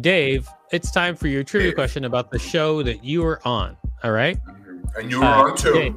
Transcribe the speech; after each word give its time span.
Dave, 0.00 0.46
it's 0.70 0.90
time 0.90 1.16
for 1.16 1.28
your 1.28 1.42
trivia 1.42 1.72
question 1.72 2.04
about 2.04 2.30
the 2.30 2.38
show 2.38 2.82
that 2.82 3.02
you 3.02 3.22
were 3.22 3.40
on. 3.46 3.76
All 4.02 4.10
right. 4.12 4.38
And 4.96 5.10
you 5.10 5.20
were 5.20 5.24
Uh, 5.24 5.44
on 5.50 5.56
too. 5.56 5.72
Dave. 5.72 5.96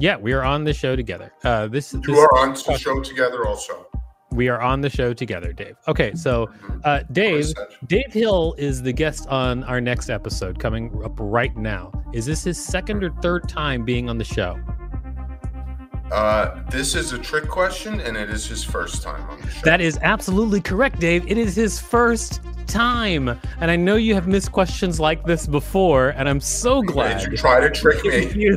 Yeah, 0.00 0.16
we 0.16 0.32
are 0.32 0.42
on 0.42 0.64
the 0.64 0.72
show 0.74 0.96
together. 0.96 1.32
Uh, 1.44 1.68
this 1.68 1.92
You 1.92 2.00
this 2.00 2.18
are 2.18 2.38
on 2.38 2.54
the 2.54 2.76
show 2.76 3.00
together 3.00 3.46
also. 3.46 3.86
we 4.32 4.48
are 4.48 4.60
on 4.60 4.80
the 4.80 4.90
show 4.90 5.14
together, 5.14 5.52
Dave. 5.52 5.76
Okay, 5.86 6.12
so 6.16 6.50
uh, 6.82 7.04
Dave, 7.12 7.46
Dave 7.86 8.12
Hill 8.12 8.56
is 8.58 8.82
the 8.82 8.92
guest 8.92 9.28
on 9.28 9.62
our 9.64 9.80
next 9.80 10.10
episode 10.10 10.58
coming 10.58 10.90
up 11.04 11.12
right 11.20 11.56
now. 11.56 11.92
Is 12.12 12.26
this 12.26 12.42
his 12.42 12.60
second 12.60 13.04
or 13.04 13.10
third 13.22 13.48
time 13.48 13.84
being 13.84 14.08
on 14.10 14.18
the 14.18 14.24
show? 14.24 14.58
Uh, 16.14 16.62
this 16.70 16.94
is 16.94 17.12
a 17.12 17.18
trick 17.18 17.48
question, 17.48 18.00
and 18.00 18.16
it 18.16 18.30
is 18.30 18.46
his 18.46 18.62
first 18.62 19.02
time 19.02 19.28
on 19.28 19.40
the 19.40 19.50
show. 19.50 19.62
That 19.64 19.80
is 19.80 19.98
absolutely 20.00 20.60
correct, 20.60 21.00
Dave. 21.00 21.28
It 21.28 21.36
is 21.36 21.56
his 21.56 21.80
first 21.80 22.40
time, 22.68 23.28
and 23.60 23.68
I 23.68 23.74
know 23.74 23.96
you 23.96 24.14
have 24.14 24.28
missed 24.28 24.52
questions 24.52 25.00
like 25.00 25.24
this 25.24 25.48
before, 25.48 26.10
and 26.10 26.28
I'm 26.28 26.38
so 26.38 26.82
glad 26.82 27.18
Did 27.18 27.32
you 27.32 27.36
try 27.36 27.58
to 27.58 27.68
trick 27.68 28.04
me? 28.04 28.32
you 28.40 28.56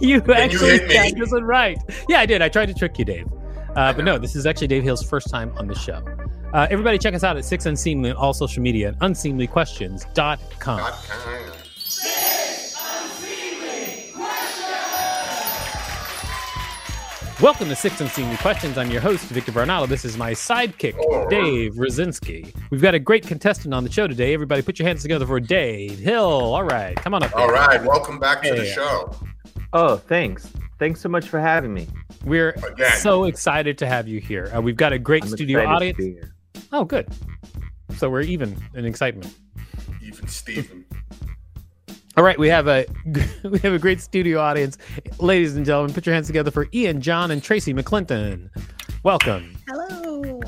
you 0.00 0.22
actually 0.32 0.86
me. 0.86 0.94
got 0.94 1.18
this 1.18 1.32
one 1.32 1.42
right. 1.42 1.78
Yeah, 2.08 2.20
I 2.20 2.26
did. 2.26 2.40
I 2.42 2.48
tried 2.48 2.66
to 2.66 2.74
trick 2.74 2.96
you, 2.96 3.04
Dave. 3.04 3.26
Uh, 3.74 3.92
but 3.92 4.04
no, 4.04 4.16
this 4.16 4.36
is 4.36 4.46
actually 4.46 4.68
Dave 4.68 4.84
Hill's 4.84 5.02
first 5.02 5.28
time 5.28 5.52
on 5.56 5.66
the 5.66 5.74
show. 5.74 6.00
Uh, 6.54 6.68
everybody, 6.70 6.96
check 6.96 7.12
us 7.12 7.24
out 7.24 7.36
at 7.36 7.44
Six 7.44 7.66
Unseemly 7.66 8.10
on 8.10 8.16
all 8.16 8.32
social 8.32 8.62
media 8.62 8.90
and 8.90 8.98
unseemlyquestions.com. 9.00 10.92
Welcome 17.42 17.68
to 17.68 17.76
Six 17.76 18.00
Unseemly 18.00 18.38
Questions. 18.38 18.78
I'm 18.78 18.90
your 18.90 19.02
host, 19.02 19.26
Victor 19.26 19.52
Varnado. 19.52 19.86
This 19.86 20.06
is 20.06 20.16
my 20.16 20.32
sidekick, 20.32 20.96
Dave 21.28 21.74
Rosinski. 21.74 22.50
We've 22.70 22.80
got 22.80 22.94
a 22.94 22.98
great 22.98 23.26
contestant 23.26 23.74
on 23.74 23.84
the 23.84 23.92
show 23.92 24.06
today. 24.06 24.32
Everybody, 24.32 24.62
put 24.62 24.78
your 24.78 24.88
hands 24.88 25.02
together 25.02 25.26
for 25.26 25.38
Dave 25.38 25.98
Hill. 25.98 26.24
All 26.24 26.64
right, 26.64 26.96
come 26.96 27.12
on 27.12 27.22
up. 27.22 27.36
All 27.36 27.48
Dave. 27.48 27.56
right, 27.56 27.84
welcome 27.84 28.18
back 28.18 28.42
to 28.42 28.54
the 28.54 28.64
show. 28.64 29.14
Oh, 29.74 29.96
thanks. 29.98 30.50
Thanks 30.78 31.02
so 31.02 31.10
much 31.10 31.28
for 31.28 31.38
having 31.38 31.74
me. 31.74 31.86
We're 32.24 32.52
Again. 32.52 32.92
so 32.96 33.24
excited 33.24 33.76
to 33.78 33.86
have 33.86 34.08
you 34.08 34.18
here. 34.18 34.50
Uh, 34.56 34.62
we've 34.62 34.76
got 34.76 34.94
a 34.94 34.98
great 34.98 35.24
I'm 35.24 35.28
studio 35.28 35.62
audience. 35.66 36.26
Oh, 36.72 36.84
good. 36.84 37.06
So 37.98 38.08
we're 38.08 38.22
even 38.22 38.56
in 38.74 38.86
excitement. 38.86 39.34
Even 40.02 40.26
Steven. 40.26 40.86
All 42.16 42.24
right, 42.24 42.38
we 42.38 42.48
have 42.48 42.66
a 42.66 42.86
we 43.44 43.58
have 43.58 43.74
a 43.74 43.78
great 43.78 44.00
studio 44.00 44.40
audience, 44.40 44.78
ladies 45.18 45.54
and 45.56 45.66
gentlemen. 45.66 45.92
Put 45.92 46.06
your 46.06 46.14
hands 46.14 46.26
together 46.26 46.50
for 46.50 46.66
Ian, 46.72 47.00
John, 47.00 47.30
and 47.30 47.42
Tracy 47.42 47.74
McClinton. 47.74 48.48
Welcome. 49.02 49.56
Hello. 49.68 50.40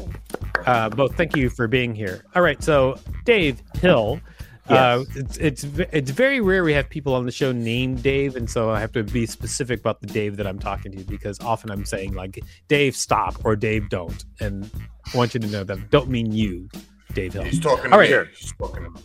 Uh, 0.66 0.88
both, 0.88 1.14
thank 1.16 1.36
you 1.36 1.50
for 1.50 1.68
being 1.68 1.94
here. 1.94 2.24
All 2.34 2.42
right, 2.42 2.62
so 2.62 2.98
Dave 3.24 3.62
Hill. 3.80 4.20
Uh, 4.68 5.02
Yes. 5.06 5.16
it's 5.16 5.36
it's 5.38 5.64
it's 5.92 6.10
very 6.10 6.40
rare 6.42 6.62
we 6.62 6.74
have 6.74 6.90
people 6.90 7.14
on 7.14 7.24
the 7.24 7.32
show 7.32 7.52
named 7.52 8.02
Dave, 8.02 8.36
and 8.36 8.48
so 8.50 8.70
I 8.70 8.80
have 8.80 8.92
to 8.92 9.02
be 9.02 9.24
specific 9.24 9.80
about 9.80 10.02
the 10.02 10.06
Dave 10.06 10.36
that 10.36 10.46
I'm 10.46 10.58
talking 10.58 10.92
to 10.92 11.04
because 11.04 11.40
often 11.40 11.70
I'm 11.70 11.86
saying 11.86 12.12
like 12.12 12.38
Dave 12.68 12.94
stop 12.94 13.36
or 13.46 13.56
Dave 13.56 13.88
don't, 13.88 14.24
and 14.40 14.70
I 15.12 15.16
want 15.16 15.32
you 15.32 15.40
to 15.40 15.46
know 15.46 15.64
that 15.64 15.88
don't 15.90 16.10
mean 16.10 16.32
you, 16.32 16.68
Dave 17.14 17.32
Hill. 17.32 17.44
He's 17.44 17.60
talking 17.60 17.84
to 17.84 17.92
All 17.92 17.98
right. 17.98 18.10
me. 18.10 18.26
He's 18.38 18.52
talking 18.58 18.84
to 18.84 18.90
me. 18.90 19.00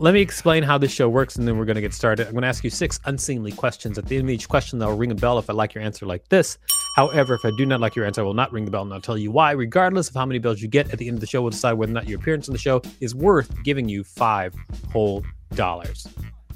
Let 0.00 0.14
me 0.14 0.20
explain 0.20 0.62
how 0.62 0.78
this 0.78 0.92
show 0.92 1.08
works, 1.08 1.36
and 1.36 1.48
then 1.48 1.58
we're 1.58 1.64
going 1.64 1.74
to 1.74 1.80
get 1.80 1.92
started. 1.92 2.28
I'm 2.28 2.32
going 2.32 2.42
to 2.42 2.48
ask 2.48 2.62
you 2.62 2.70
six 2.70 3.00
unseemly 3.06 3.50
questions. 3.50 3.98
At 3.98 4.06
the 4.06 4.16
end 4.16 4.28
of 4.28 4.30
each 4.30 4.48
question, 4.48 4.80
I'll 4.80 4.96
ring 4.96 5.10
a 5.10 5.14
bell 5.14 5.40
if 5.40 5.50
I 5.50 5.52
like 5.54 5.74
your 5.74 5.82
answer 5.82 6.06
like 6.06 6.28
this. 6.28 6.56
However, 6.94 7.34
if 7.34 7.44
I 7.44 7.50
do 7.58 7.66
not 7.66 7.80
like 7.80 7.96
your 7.96 8.04
answer, 8.04 8.20
I 8.20 8.24
will 8.24 8.32
not 8.32 8.52
ring 8.52 8.64
the 8.64 8.70
bell, 8.70 8.82
and 8.82 8.94
I'll 8.94 9.00
tell 9.00 9.18
you 9.18 9.32
why. 9.32 9.50
Regardless 9.52 10.08
of 10.08 10.14
how 10.14 10.24
many 10.24 10.38
bells 10.38 10.62
you 10.62 10.68
get 10.68 10.92
at 10.92 11.00
the 11.00 11.08
end 11.08 11.16
of 11.16 11.20
the 11.20 11.26
show, 11.26 11.42
we'll 11.42 11.50
decide 11.50 11.72
whether 11.72 11.90
or 11.90 11.94
not 11.94 12.06
your 12.08 12.20
appearance 12.20 12.48
on 12.48 12.52
the 12.52 12.60
show 12.60 12.80
is 13.00 13.12
worth 13.16 13.52
giving 13.64 13.88
you 13.88 14.04
five 14.04 14.54
whole 14.92 15.24
dollars. 15.54 16.06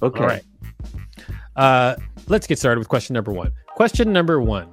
Okay. 0.03 0.21
All 0.21 0.27
right. 0.27 0.43
Uh, 1.57 1.97
let's 2.29 2.47
get 2.47 2.61
started 2.61 2.79
with 2.79 2.89
question 2.89 3.15
number 3.15 3.33
one. 3.33 3.51
Question 3.75 4.13
number 4.13 4.41
one 4.41 4.69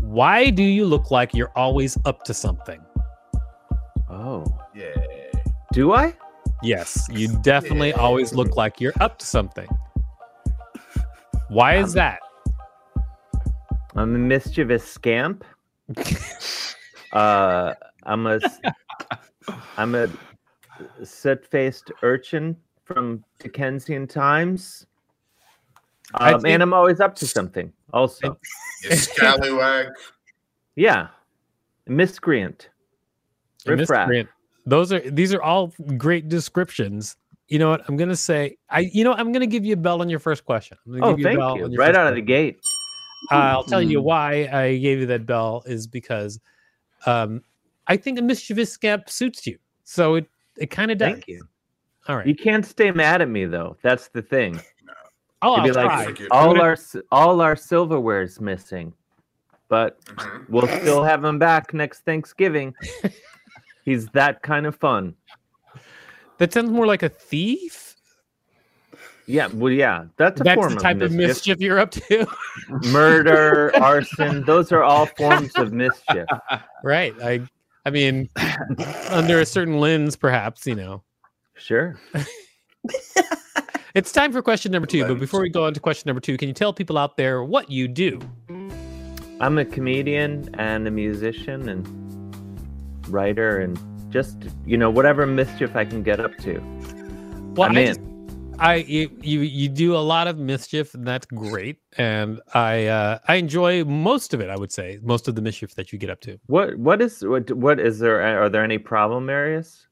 Why 0.00 0.50
do 0.50 0.64
you 0.64 0.84
look 0.84 1.12
like 1.12 1.32
you're 1.32 1.52
always 1.54 1.96
up 2.04 2.24
to 2.24 2.34
something? 2.34 2.80
Oh, 4.10 4.44
Yeah. 4.74 4.88
do 5.72 5.92
I? 5.92 6.14
Yes, 6.64 7.06
you 7.12 7.28
definitely 7.42 7.92
always 7.92 8.32
look 8.34 8.56
like 8.56 8.80
you're 8.80 8.94
up 9.00 9.18
to 9.18 9.26
something. 9.26 9.68
Why 11.48 11.76
is 11.76 11.92
that? 11.92 12.20
I'm 13.94 14.14
a 14.14 14.18
mischievous 14.18 14.82
scamp. 14.82 15.44
uh, 17.12 17.74
I'm 18.04 18.26
a, 18.26 18.40
s- 18.42 18.60
I'm 19.76 19.94
a 19.94 20.08
soot-faced 21.04 21.92
urchin 22.02 22.56
from 22.84 23.22
Dickensian 23.38 24.06
times. 24.06 24.86
I 26.14 26.32
Um, 26.32 26.40
think- 26.40 26.54
and 26.54 26.62
I'm 26.62 26.72
always 26.72 26.98
up 27.00 27.14
to 27.16 27.26
something. 27.26 27.72
Also, 27.92 28.38
scallywag. 28.90 29.88
yeah, 30.76 31.08
miscreant. 31.86 32.70
And 33.66 33.78
Riffraff. 33.80 34.08
miscreant. 34.08 34.28
Those 34.66 34.92
are 34.92 35.00
these 35.00 35.32
are 35.34 35.42
all 35.42 35.72
great 35.96 36.28
descriptions. 36.28 37.16
You 37.48 37.58
know 37.58 37.70
what? 37.70 37.82
I'm 37.88 37.96
gonna 37.96 38.16
say 38.16 38.56
I. 38.70 38.80
You 38.92 39.04
know 39.04 39.12
I'm 39.12 39.30
gonna 39.32 39.46
give 39.46 39.64
you 39.64 39.74
a 39.74 39.76
bell 39.76 40.00
on 40.00 40.08
your 40.08 40.18
first 40.18 40.44
question. 40.44 40.78
I'm 40.86 40.92
gonna 40.92 41.04
Oh, 41.06 41.10
give 41.10 41.18
you 41.20 41.26
a 41.26 41.28
thank 41.28 41.38
bell 41.38 41.56
you! 41.58 41.64
on 41.64 41.72
your 41.72 41.78
Right 41.80 41.94
out 41.94 42.06
of 42.06 42.14
the 42.14 42.22
gate. 42.22 42.60
Uh, 43.30 43.34
I'll 43.36 43.64
tell 43.64 43.82
you 43.82 44.00
Mm. 44.00 44.04
why 44.04 44.48
I 44.52 44.76
gave 44.78 44.98
you 45.00 45.06
that 45.06 45.26
bell 45.26 45.62
is 45.66 45.86
because 45.86 46.40
um, 47.06 47.42
I 47.86 47.96
think 47.96 48.18
a 48.18 48.22
mischievous 48.22 48.72
scamp 48.72 49.08
suits 49.10 49.46
you. 49.46 49.58
So 49.84 50.14
it 50.16 50.26
it 50.58 50.70
kind 50.70 50.90
of 50.90 50.98
does. 50.98 51.12
Thank 51.12 51.28
you. 51.28 51.46
All 52.08 52.16
right. 52.16 52.26
You 52.26 52.34
can't 52.34 52.64
stay 52.64 52.90
mad 52.90 53.20
at 53.22 53.28
me 53.28 53.44
though. 53.44 53.76
That's 53.82 54.08
the 54.08 54.22
thing. 54.22 54.60
oh, 55.42 55.54
I'll 55.54 55.62
be 55.64 55.70
try. 55.70 56.06
like, 56.06 56.20
all 56.30 56.60
our 56.60 56.72
s- 56.72 56.96
all 57.12 57.40
our 57.42 57.54
silverware's 57.54 58.40
missing, 58.40 58.92
but 59.68 60.02
Mhm. 60.06 60.48
we'll 60.48 60.68
still 60.68 61.02
have 61.02 61.20
them 61.22 61.38
back 61.38 61.74
next 61.74 62.00
Thanksgiving. 62.06 62.74
He's 63.84 64.08
that 64.08 64.42
kind 64.42 64.66
of 64.66 64.76
fun. 64.76 65.14
That 66.38 66.52
sounds 66.52 66.70
more 66.70 66.86
like 66.86 67.02
a 67.02 67.08
thief. 67.08 67.96
Yeah, 69.26 69.48
well, 69.54 69.72
yeah, 69.72 70.06
that's 70.16 70.40
a 70.40 70.44
That's 70.44 70.56
form 70.56 70.74
the 70.74 70.80
type 70.80 70.96
of 70.96 71.02
of 71.02 71.12
mischief. 71.12 71.28
mischief 71.28 71.60
you're 71.60 71.78
up 71.78 71.90
to. 71.92 72.26
Murder, 72.90 73.72
arson, 73.76 74.44
those 74.44 74.70
are 74.70 74.82
all 74.82 75.06
forms 75.06 75.52
of 75.56 75.72
mischief. 75.72 76.26
right. 76.84 77.14
I 77.22 77.40
I 77.86 77.90
mean, 77.90 78.28
under 79.10 79.40
a 79.40 79.46
certain 79.46 79.78
lens, 79.78 80.16
perhaps, 80.16 80.66
you 80.66 80.74
know. 80.74 81.02
Sure. 81.54 81.98
It's 83.94 84.10
time 84.10 84.32
for 84.32 84.42
question 84.42 84.72
number 84.72 84.86
two. 84.86 85.06
But 85.06 85.20
before 85.20 85.40
we 85.40 85.48
go 85.48 85.66
on 85.66 85.72
to 85.72 85.78
question 85.78 86.08
number 86.08 86.20
two, 86.20 86.36
can 86.36 86.48
you 86.48 86.52
tell 86.52 86.72
people 86.72 86.98
out 86.98 87.16
there 87.16 87.44
what 87.44 87.70
you 87.70 87.86
do? 87.86 88.18
I'm 89.38 89.56
a 89.58 89.64
comedian 89.64 90.52
and 90.58 90.88
a 90.88 90.90
musician 90.90 91.68
and 91.68 92.03
writer 93.08 93.58
and 93.58 93.78
just 94.10 94.36
you 94.64 94.76
know 94.76 94.90
whatever 94.90 95.26
mischief 95.26 95.74
I 95.76 95.84
can 95.84 96.02
get 96.02 96.20
up 96.20 96.36
to. 96.38 96.60
Well, 97.54 97.70
I'm 97.70 97.76
I 97.76 97.80
in. 97.80 97.86
just- 97.86 98.00
I 98.58 98.76
you, 98.76 99.10
you 99.20 99.40
you 99.40 99.68
do 99.68 99.96
a 99.96 99.98
lot 99.98 100.28
of 100.28 100.38
mischief, 100.38 100.94
and 100.94 101.04
that's 101.04 101.26
great. 101.26 101.78
And 101.98 102.40
I 102.54 102.86
uh, 102.86 103.18
I 103.26 103.34
enjoy 103.36 103.84
most 103.84 104.32
of 104.32 104.40
it. 104.40 104.48
I 104.48 104.56
would 104.56 104.72
say 104.72 105.00
most 105.02 105.26
of 105.28 105.34
the 105.34 105.42
mischief 105.42 105.74
that 105.74 105.92
you 105.92 105.98
get 105.98 106.10
up 106.10 106.20
to. 106.20 106.38
What 106.46 106.76
what 106.78 107.02
is 107.02 107.24
what 107.24 107.50
what 107.52 107.80
is 107.80 107.98
there? 107.98 108.22
Are 108.22 108.48
there 108.48 108.62
any 108.62 108.78
problem 108.78 109.28
areas? 109.28 109.86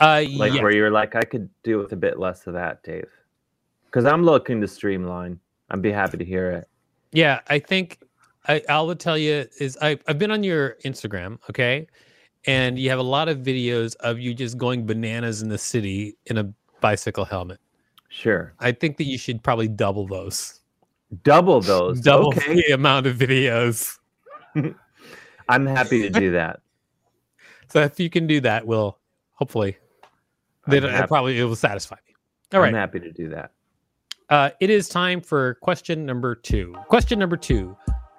Uh, 0.00 0.24
like 0.34 0.54
yeah. 0.54 0.62
where 0.62 0.74
you're 0.74 0.90
like, 0.90 1.14
I 1.14 1.22
could 1.22 1.48
do 1.62 1.78
with 1.78 1.92
a 1.92 1.96
bit 1.96 2.18
less 2.18 2.46
of 2.46 2.54
that, 2.54 2.82
Dave. 2.82 3.08
Because 3.86 4.04
I'm 4.04 4.24
looking 4.24 4.60
to 4.60 4.68
streamline. 4.68 5.38
I'd 5.70 5.82
be 5.82 5.92
happy 5.92 6.18
to 6.18 6.24
hear 6.24 6.50
it. 6.50 6.68
Yeah, 7.12 7.40
I 7.48 7.60
think 7.60 8.00
I, 8.46 8.62
I 8.68 8.80
will 8.80 8.94
tell 8.96 9.16
you 9.16 9.46
is 9.58 9.78
I, 9.80 9.98
I've 10.06 10.18
been 10.18 10.30
on 10.30 10.42
your 10.44 10.76
Instagram, 10.84 11.38
okay, 11.48 11.86
and 12.46 12.78
you 12.78 12.90
have 12.90 12.98
a 12.98 13.02
lot 13.04 13.28
of 13.28 13.38
videos 13.38 13.96
of 13.96 14.18
you 14.18 14.34
just 14.34 14.58
going 14.58 14.84
bananas 14.86 15.40
in 15.42 15.48
the 15.48 15.58
city 15.58 16.16
in 16.26 16.38
a 16.38 16.52
bicycle 16.80 17.24
helmet. 17.24 17.58
Sure. 18.10 18.52
I 18.60 18.72
think 18.72 18.96
that 18.98 19.04
you 19.04 19.16
should 19.18 19.42
probably 19.42 19.66
double 19.68 20.06
those. 20.06 20.60
Double 21.22 21.60
those. 21.60 22.00
Double 22.02 22.28
Okay. 22.28 22.54
the 22.54 22.72
amount 22.74 23.06
of 23.06 23.16
videos. 23.16 23.98
I'm 25.48 25.66
happy 25.66 26.02
to 26.02 26.10
do 26.10 26.30
that. 26.32 26.60
So 27.68 27.80
if 27.80 27.98
you 27.98 28.08
can 28.10 28.26
do 28.28 28.40
that, 28.42 28.64
we'll 28.66 28.98
hopefully 29.32 29.76
I'm 30.66 30.70
that 30.70 30.82
happy- 30.84 31.08
probably 31.08 31.40
it 31.40 31.44
will 31.44 31.56
satisfy 31.56 31.96
me. 32.06 32.14
All 32.52 32.58
I'm 32.62 32.72
right. 32.72 32.78
happy 32.78 33.00
to 33.00 33.10
do 33.10 33.30
that. 33.30 33.50
Uh, 34.28 34.50
it 34.60 34.70
is 34.70 34.88
time 34.88 35.20
for 35.20 35.54
question 35.54 36.04
number 36.06 36.34
two. 36.36 36.74
Question 36.88 37.18
number 37.18 37.36
two: 37.38 37.74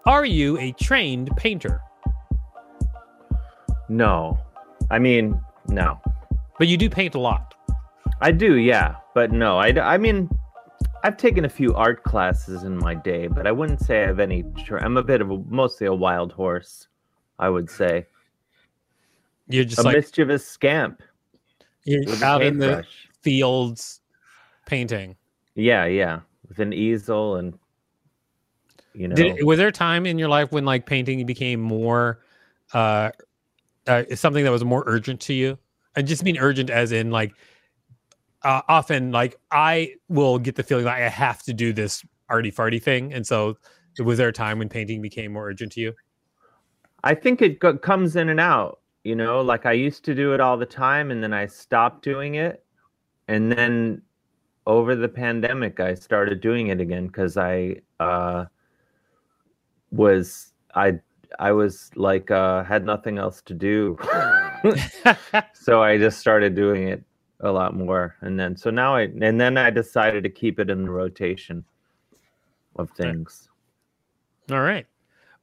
Are 0.05 0.25
you 0.25 0.57
a 0.59 0.71
trained 0.73 1.29
painter? 1.35 1.81
No, 3.89 4.39
I 4.89 4.99
mean 4.99 5.39
no. 5.67 5.99
But 6.57 6.67
you 6.67 6.77
do 6.77 6.89
paint 6.89 7.15
a 7.15 7.19
lot. 7.19 7.55
I 8.21 8.31
do, 8.31 8.55
yeah, 8.55 8.95
but 9.13 9.31
no. 9.31 9.57
I, 9.57 9.67
I 9.67 9.97
mean, 9.97 10.29
I've 11.03 11.17
taken 11.17 11.43
a 11.43 11.49
few 11.49 11.73
art 11.73 12.03
classes 12.03 12.63
in 12.63 12.77
my 12.77 12.95
day, 12.95 13.27
but 13.27 13.45
I 13.45 13.51
wouldn't 13.51 13.81
say 13.81 14.03
I 14.03 14.07
have 14.07 14.19
any. 14.19 14.43
Tra- 14.63 14.83
I'm 14.83 14.95
a 14.97 15.03
bit 15.03 15.21
of 15.21 15.31
a 15.31 15.37
mostly 15.49 15.87
a 15.87 15.93
wild 15.93 16.31
horse, 16.31 16.87
I 17.39 17.49
would 17.49 17.69
say. 17.69 18.05
You're 19.47 19.65
just 19.65 19.79
a 19.79 19.83
like 19.83 19.97
mischievous 19.97 20.47
scamp 20.47 21.01
you're 21.85 22.23
out 22.23 22.41
in 22.41 22.57
the 22.57 22.83
fields 23.21 24.01
painting. 24.65 25.15
Yeah, 25.53 25.85
yeah, 25.85 26.21
with 26.47 26.59
an 26.59 26.73
easel 26.73 27.35
and 27.35 27.57
you 28.95 29.07
know. 29.07 29.15
Did, 29.15 29.43
was 29.43 29.57
there 29.57 29.67
a 29.67 29.71
time 29.71 30.05
in 30.05 30.17
your 30.17 30.29
life 30.29 30.51
when 30.51 30.65
like 30.65 30.85
painting 30.85 31.25
became 31.25 31.61
more 31.61 32.21
uh, 32.73 33.11
uh 33.87 34.03
something 34.15 34.43
that 34.43 34.51
was 34.51 34.63
more 34.63 34.83
urgent 34.87 35.21
to 35.21 35.33
you? 35.33 35.57
I 35.95 36.01
just 36.01 36.23
mean 36.23 36.37
urgent 36.37 36.69
as 36.69 36.91
in 36.91 37.11
like 37.11 37.33
uh, 38.43 38.61
often 38.67 39.11
like 39.11 39.35
I 39.51 39.95
will 40.07 40.37
get 40.37 40.55
the 40.55 40.63
feeling 40.63 40.85
like 40.85 41.01
I 41.01 41.09
have 41.09 41.41
to 41.43 41.53
do 41.53 41.73
this 41.73 42.05
arty 42.29 42.51
farty 42.51 42.81
thing, 42.81 43.13
and 43.13 43.25
so 43.25 43.57
was 43.99 44.17
there 44.17 44.27
a 44.27 44.33
time 44.33 44.59
when 44.59 44.69
painting 44.69 45.01
became 45.01 45.33
more 45.33 45.47
urgent 45.47 45.71
to 45.73 45.81
you? 45.81 45.93
I 47.03 47.15
think 47.15 47.41
it 47.41 47.59
go- 47.59 47.77
comes 47.77 48.15
in 48.15 48.29
and 48.29 48.39
out. 48.39 48.79
You 49.03 49.15
know, 49.15 49.41
like 49.41 49.65
I 49.65 49.71
used 49.71 50.03
to 50.05 50.15
do 50.15 50.33
it 50.33 50.39
all 50.39 50.57
the 50.57 50.65
time, 50.65 51.11
and 51.11 51.23
then 51.23 51.33
I 51.33 51.45
stopped 51.45 52.03
doing 52.03 52.35
it, 52.35 52.63
and 53.27 53.51
then 53.51 54.01
over 54.67 54.95
the 54.95 55.09
pandemic, 55.09 55.79
I 55.79 55.93
started 55.93 56.41
doing 56.41 56.67
it 56.67 56.81
again 56.81 57.07
because 57.07 57.37
I 57.37 57.77
uh, 57.99 58.45
was 59.95 60.53
I 60.73 60.99
I 61.39 61.51
was 61.51 61.91
like 61.95 62.31
uh, 62.31 62.63
had 62.63 62.85
nothing 62.85 63.17
else 63.17 63.41
to 63.43 63.53
do, 63.53 63.97
so 65.53 65.81
I 65.81 65.97
just 65.97 66.19
started 66.19 66.55
doing 66.55 66.87
it 66.87 67.03
a 67.41 67.51
lot 67.51 67.75
more, 67.75 68.15
and 68.21 68.39
then 68.39 68.55
so 68.55 68.69
now 68.69 68.95
I 68.95 69.03
and 69.03 69.39
then 69.39 69.57
I 69.57 69.69
decided 69.69 70.23
to 70.23 70.29
keep 70.29 70.59
it 70.59 70.69
in 70.69 70.83
the 70.83 70.91
rotation 70.91 71.63
of 72.77 72.91
things. 72.91 73.49
All 74.51 74.61
right. 74.61 74.85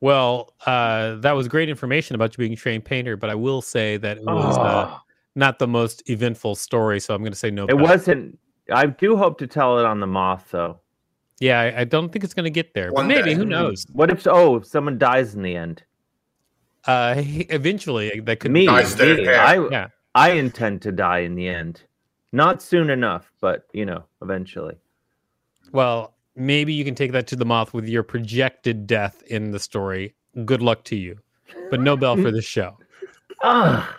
Well, 0.00 0.52
uh, 0.66 1.16
that 1.16 1.32
was 1.32 1.46
great 1.48 1.68
information 1.68 2.16
about 2.16 2.32
you 2.32 2.38
being 2.38 2.52
a 2.54 2.56
trained 2.56 2.84
painter, 2.84 3.16
but 3.16 3.30
I 3.30 3.34
will 3.36 3.62
say 3.62 3.96
that 3.98 4.18
it 4.18 4.24
was 4.24 4.58
uh, 4.58 4.88
Oh. 4.90 4.98
not 5.36 5.58
the 5.60 5.68
most 5.68 6.08
eventful 6.10 6.56
story. 6.56 6.98
So 6.98 7.14
I'm 7.14 7.22
going 7.22 7.32
to 7.32 7.38
say 7.38 7.50
no. 7.50 7.66
It 7.66 7.78
wasn't. 7.78 8.38
I 8.72 8.86
do 8.86 9.16
hope 9.16 9.38
to 9.38 9.46
tell 9.46 9.78
it 9.78 9.84
on 9.84 10.00
the 10.00 10.06
moth, 10.06 10.48
though. 10.50 10.80
Yeah, 11.42 11.58
I, 11.60 11.80
I 11.80 11.84
don't 11.84 12.12
think 12.12 12.22
it's 12.22 12.34
going 12.34 12.44
to 12.44 12.50
get 12.50 12.72
there, 12.72 12.92
but 12.92 13.04
maybe 13.04 13.30
day. 13.30 13.34
who 13.34 13.44
knows? 13.44 13.84
What 13.92 14.10
if? 14.10 14.24
Oh, 14.28 14.56
if 14.58 14.66
someone 14.66 14.96
dies 14.96 15.34
in 15.34 15.42
the 15.42 15.56
end. 15.56 15.82
Uh, 16.86 17.14
eventually, 17.18 18.20
that 18.20 18.38
could 18.38 18.52
Me, 18.52 18.60
be. 18.60 18.66
Dies 18.66 18.96
me. 18.96 19.28
I, 19.28 19.68
Yeah. 19.68 19.88
I 20.14 20.30
intend 20.30 20.82
to 20.82 20.92
die 20.92 21.20
in 21.20 21.34
the 21.34 21.48
end. 21.48 21.82
Not 22.30 22.62
soon 22.62 22.90
enough, 22.90 23.32
but 23.40 23.66
you 23.72 23.84
know, 23.84 24.04
eventually. 24.22 24.76
Well, 25.72 26.14
maybe 26.36 26.74
you 26.74 26.84
can 26.84 26.94
take 26.94 27.10
that 27.10 27.26
to 27.28 27.36
the 27.36 27.44
moth 27.44 27.74
with 27.74 27.88
your 27.88 28.04
projected 28.04 28.86
death 28.86 29.20
in 29.24 29.50
the 29.50 29.58
story. 29.58 30.14
Good 30.44 30.62
luck 30.62 30.84
to 30.84 30.96
you, 30.96 31.18
but 31.70 31.80
no 31.80 31.96
bell 31.96 32.16
for 32.16 32.30
this 32.30 32.44
show. 32.44 32.78
Ah, 33.42 33.96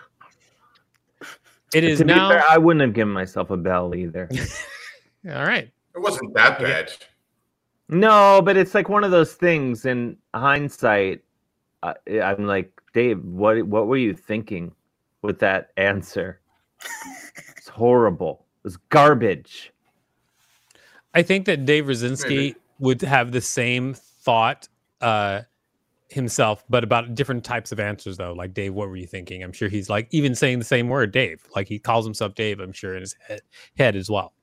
It 1.73 1.83
is 1.83 1.99
to 1.99 2.05
be 2.05 2.13
now. 2.13 2.29
fair, 2.29 2.43
I 2.49 2.57
wouldn't 2.57 2.81
have 2.81 2.93
given 2.93 3.13
myself 3.13 3.49
a 3.49 3.57
bell 3.57 3.93
either. 3.95 4.29
All 5.27 5.43
right. 5.43 5.69
It 5.93 5.99
wasn't 5.99 6.33
that 6.35 6.57
bad. 6.59 6.93
No, 7.89 8.41
but 8.43 8.57
it's 8.57 8.73
like 8.73 8.89
one 8.89 9.03
of 9.03 9.11
those 9.11 9.33
things. 9.33 9.85
In 9.85 10.17
hindsight, 10.33 11.23
I, 11.81 11.95
I'm 12.21 12.45
like, 12.45 12.71
Dave, 12.93 13.23
what 13.23 13.63
what 13.63 13.87
were 13.87 13.97
you 13.97 14.13
thinking 14.13 14.73
with 15.21 15.39
that 15.39 15.71
answer? 15.77 16.39
It's 17.57 17.69
horrible. 17.69 18.45
It's 18.65 18.75
garbage. 18.89 19.71
I 21.13 21.21
think 21.21 21.45
that 21.45 21.65
Dave 21.65 21.85
Rosinski 21.85 22.55
would 22.79 23.01
have 23.03 23.31
the 23.31 23.39
same 23.39 23.93
thought 23.93 24.67
uh, 24.99 25.43
himself, 26.09 26.65
but 26.69 26.83
about 26.83 27.15
different 27.15 27.45
types 27.45 27.71
of 27.71 27.79
answers, 27.79 28.17
though. 28.17 28.33
Like, 28.33 28.53
Dave, 28.53 28.73
what 28.73 28.89
were 28.89 28.97
you 28.97 29.07
thinking? 29.07 29.43
I'm 29.43 29.53
sure 29.53 29.69
he's 29.69 29.89
like 29.89 30.09
even 30.11 30.35
saying 30.35 30.59
the 30.59 30.65
same 30.65 30.89
word, 30.89 31.13
Dave. 31.13 31.45
Like, 31.55 31.69
he 31.69 31.79
calls 31.79 32.05
himself 32.05 32.35
Dave, 32.35 32.59
I'm 32.59 32.73
sure, 32.73 32.95
in 32.95 33.01
his 33.01 33.15
head, 33.25 33.41
head 33.77 33.95
as 33.95 34.09
well. 34.09 34.33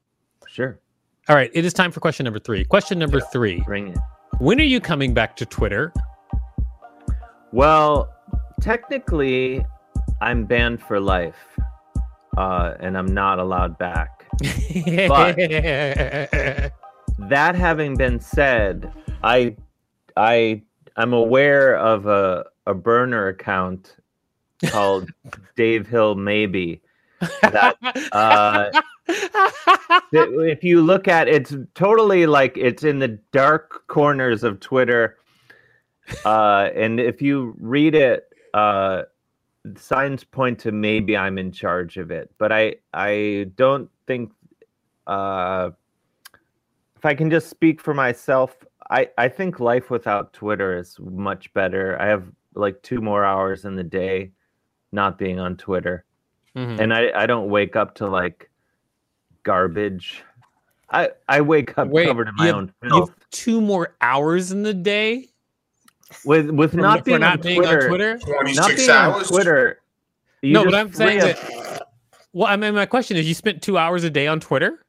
Sure, 0.49 0.81
All 1.29 1.37
right. 1.37 1.51
It 1.55 1.65
is 1.65 1.73
time 1.73 1.93
for 1.93 2.01
question 2.01 2.25
number 2.25 2.39
three. 2.41 2.65
Question 2.65 2.99
number 2.99 3.21
three 3.21 3.61
bring 3.61 3.89
it. 3.89 3.99
When 4.39 4.61
are 4.61 4.65
you 4.65 4.81
coming 4.81 5.13
back 5.15 5.37
to 5.37 5.47
Twitter? 5.47 5.93
Well, 7.53 8.13
technically, 8.61 9.65
I'm 10.23 10.45
banned 10.45 10.81
for 10.83 10.99
life, 11.01 11.37
uh, 12.37 12.75
and 12.81 12.97
I'm 12.97 13.13
not 13.13 13.39
allowed 13.39 13.77
back. 13.79 14.27
But- 15.09 15.37
That 17.29 17.55
having 17.55 17.97
been 17.99 18.19
said, 18.19 18.91
I, 19.23 19.55
I, 20.17 20.63
I'm 20.97 21.13
aware 21.13 21.77
of 21.77 22.07
a 22.07 22.47
a 22.67 22.73
burner 22.73 23.29
account 23.29 23.97
called 24.69 25.11
Dave 25.57 25.87
Hill 25.87 26.15
Maybe. 26.15 26.81
That, 27.21 27.77
uh, 28.13 28.71
if 30.13 30.65
you 30.65 30.81
look 30.81 31.09
at 31.09 31.29
it's 31.29 31.55
totally 31.75 32.27
like 32.27 32.57
it's 32.57 32.85
in 32.85 32.99
the 32.99 33.19
dark 33.33 33.87
corners 33.89 34.43
of 34.45 34.61
Twitter. 34.61 35.19
Uh, 36.25 36.71
and 36.75 36.99
if 36.99 37.21
you 37.23 37.55
read 37.61 37.95
it, 37.95 38.33
uh, 38.55 39.03
signs 39.77 40.25
point 40.25 40.59
to 40.61 40.73
maybe 40.73 41.17
I'm 41.17 41.39
in 41.39 41.53
charge 41.53 41.99
of 41.99 42.11
it, 42.11 42.33
but 42.39 42.53
I 42.53 42.77
I 42.95 43.51
don't 43.57 43.91
think. 44.07 44.33
Uh, 45.07 45.71
if 46.97 47.05
I 47.05 47.15
can 47.15 47.31
just 47.31 47.49
speak 47.49 47.81
for 47.81 47.95
myself, 47.95 48.57
I 48.91 49.09
I 49.19 49.29
think 49.29 49.61
life 49.61 49.91
without 49.91 50.33
Twitter 50.33 50.79
is 50.79 50.97
much 51.01 51.53
better. 51.55 52.01
I 52.01 52.07
have 52.07 52.25
like 52.55 52.83
two 52.83 53.01
more 53.01 53.25
hours 53.25 53.65
in 53.65 53.77
the 53.77 53.85
day, 53.85 54.33
not 54.93 55.19
being 55.19 55.39
on 55.39 55.57
Twitter 55.57 56.05
Mhm. 56.57 56.81
and 56.81 56.93
I, 56.93 57.11
I 57.15 57.27
don't 57.27 57.49
wake 57.49 57.77
up 57.77 57.95
to 57.97 58.09
like 58.09 58.51
garbage. 59.43 60.23
I 60.91 61.11
I 61.29 61.41
wake 61.41 61.79
up 61.79 61.89
Wait, 61.89 62.07
covered 62.07 62.29
in 62.29 62.35
you 62.35 62.39
my 62.39 62.47
have- 62.47 62.55
own 62.57 62.73
You 62.83 62.89
filth. 62.91 63.09
have 63.11 63.19
two 63.31 63.61
more 63.61 63.95
hours 64.01 64.51
in 64.51 64.63
the 64.65 64.75
day 64.75 65.29
With 66.25 66.51
with 66.51 66.73
for 66.73 66.79
not 66.79 66.99
for 67.01 67.05
being, 67.05 67.21
not 67.21 67.35
on, 67.39 67.41
being 67.43 67.63
Twitter, 67.63 67.83
on 67.83 67.89
Twitter. 67.89 68.13
not 68.19 68.41
26 68.41 68.75
being 68.77 68.91
on 68.91 68.97
hours. 68.97 69.29
Twitter. 69.29 69.81
No, 70.43 70.65
but 70.65 70.75
I'm 70.75 70.93
saying 70.93 71.21
free 71.21 71.33
that. 71.33 71.81
up- 71.83 71.93
Well, 72.33 72.49
I 72.49 72.57
mean, 72.57 72.75
my 72.75 72.87
question 72.87 73.17
is: 73.17 73.29
you 73.29 73.35
spent 73.35 73.63
two 73.63 73.79
hours 73.79 74.03
a 74.05 74.11
day 74.11 74.27
on 74.27 74.41
Twitter? 74.41 74.85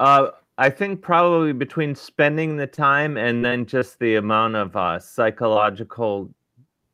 Uh, 0.00 0.28
I 0.58 0.68
think 0.68 1.00
probably 1.00 1.52
between 1.52 1.94
spending 1.94 2.56
the 2.56 2.66
time 2.66 3.16
and 3.16 3.44
then 3.44 3.64
just 3.64 3.98
the 3.98 4.16
amount 4.16 4.56
of 4.56 4.76
uh, 4.76 4.98
psychological 4.98 6.28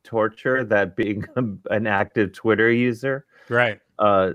torture 0.09 0.63
that 0.65 0.95
being 0.95 1.23
an 1.69 1.85
active 1.87 2.33
Twitter 2.33 2.71
user. 2.71 3.25
Right. 3.47 3.79
uh 3.99 4.31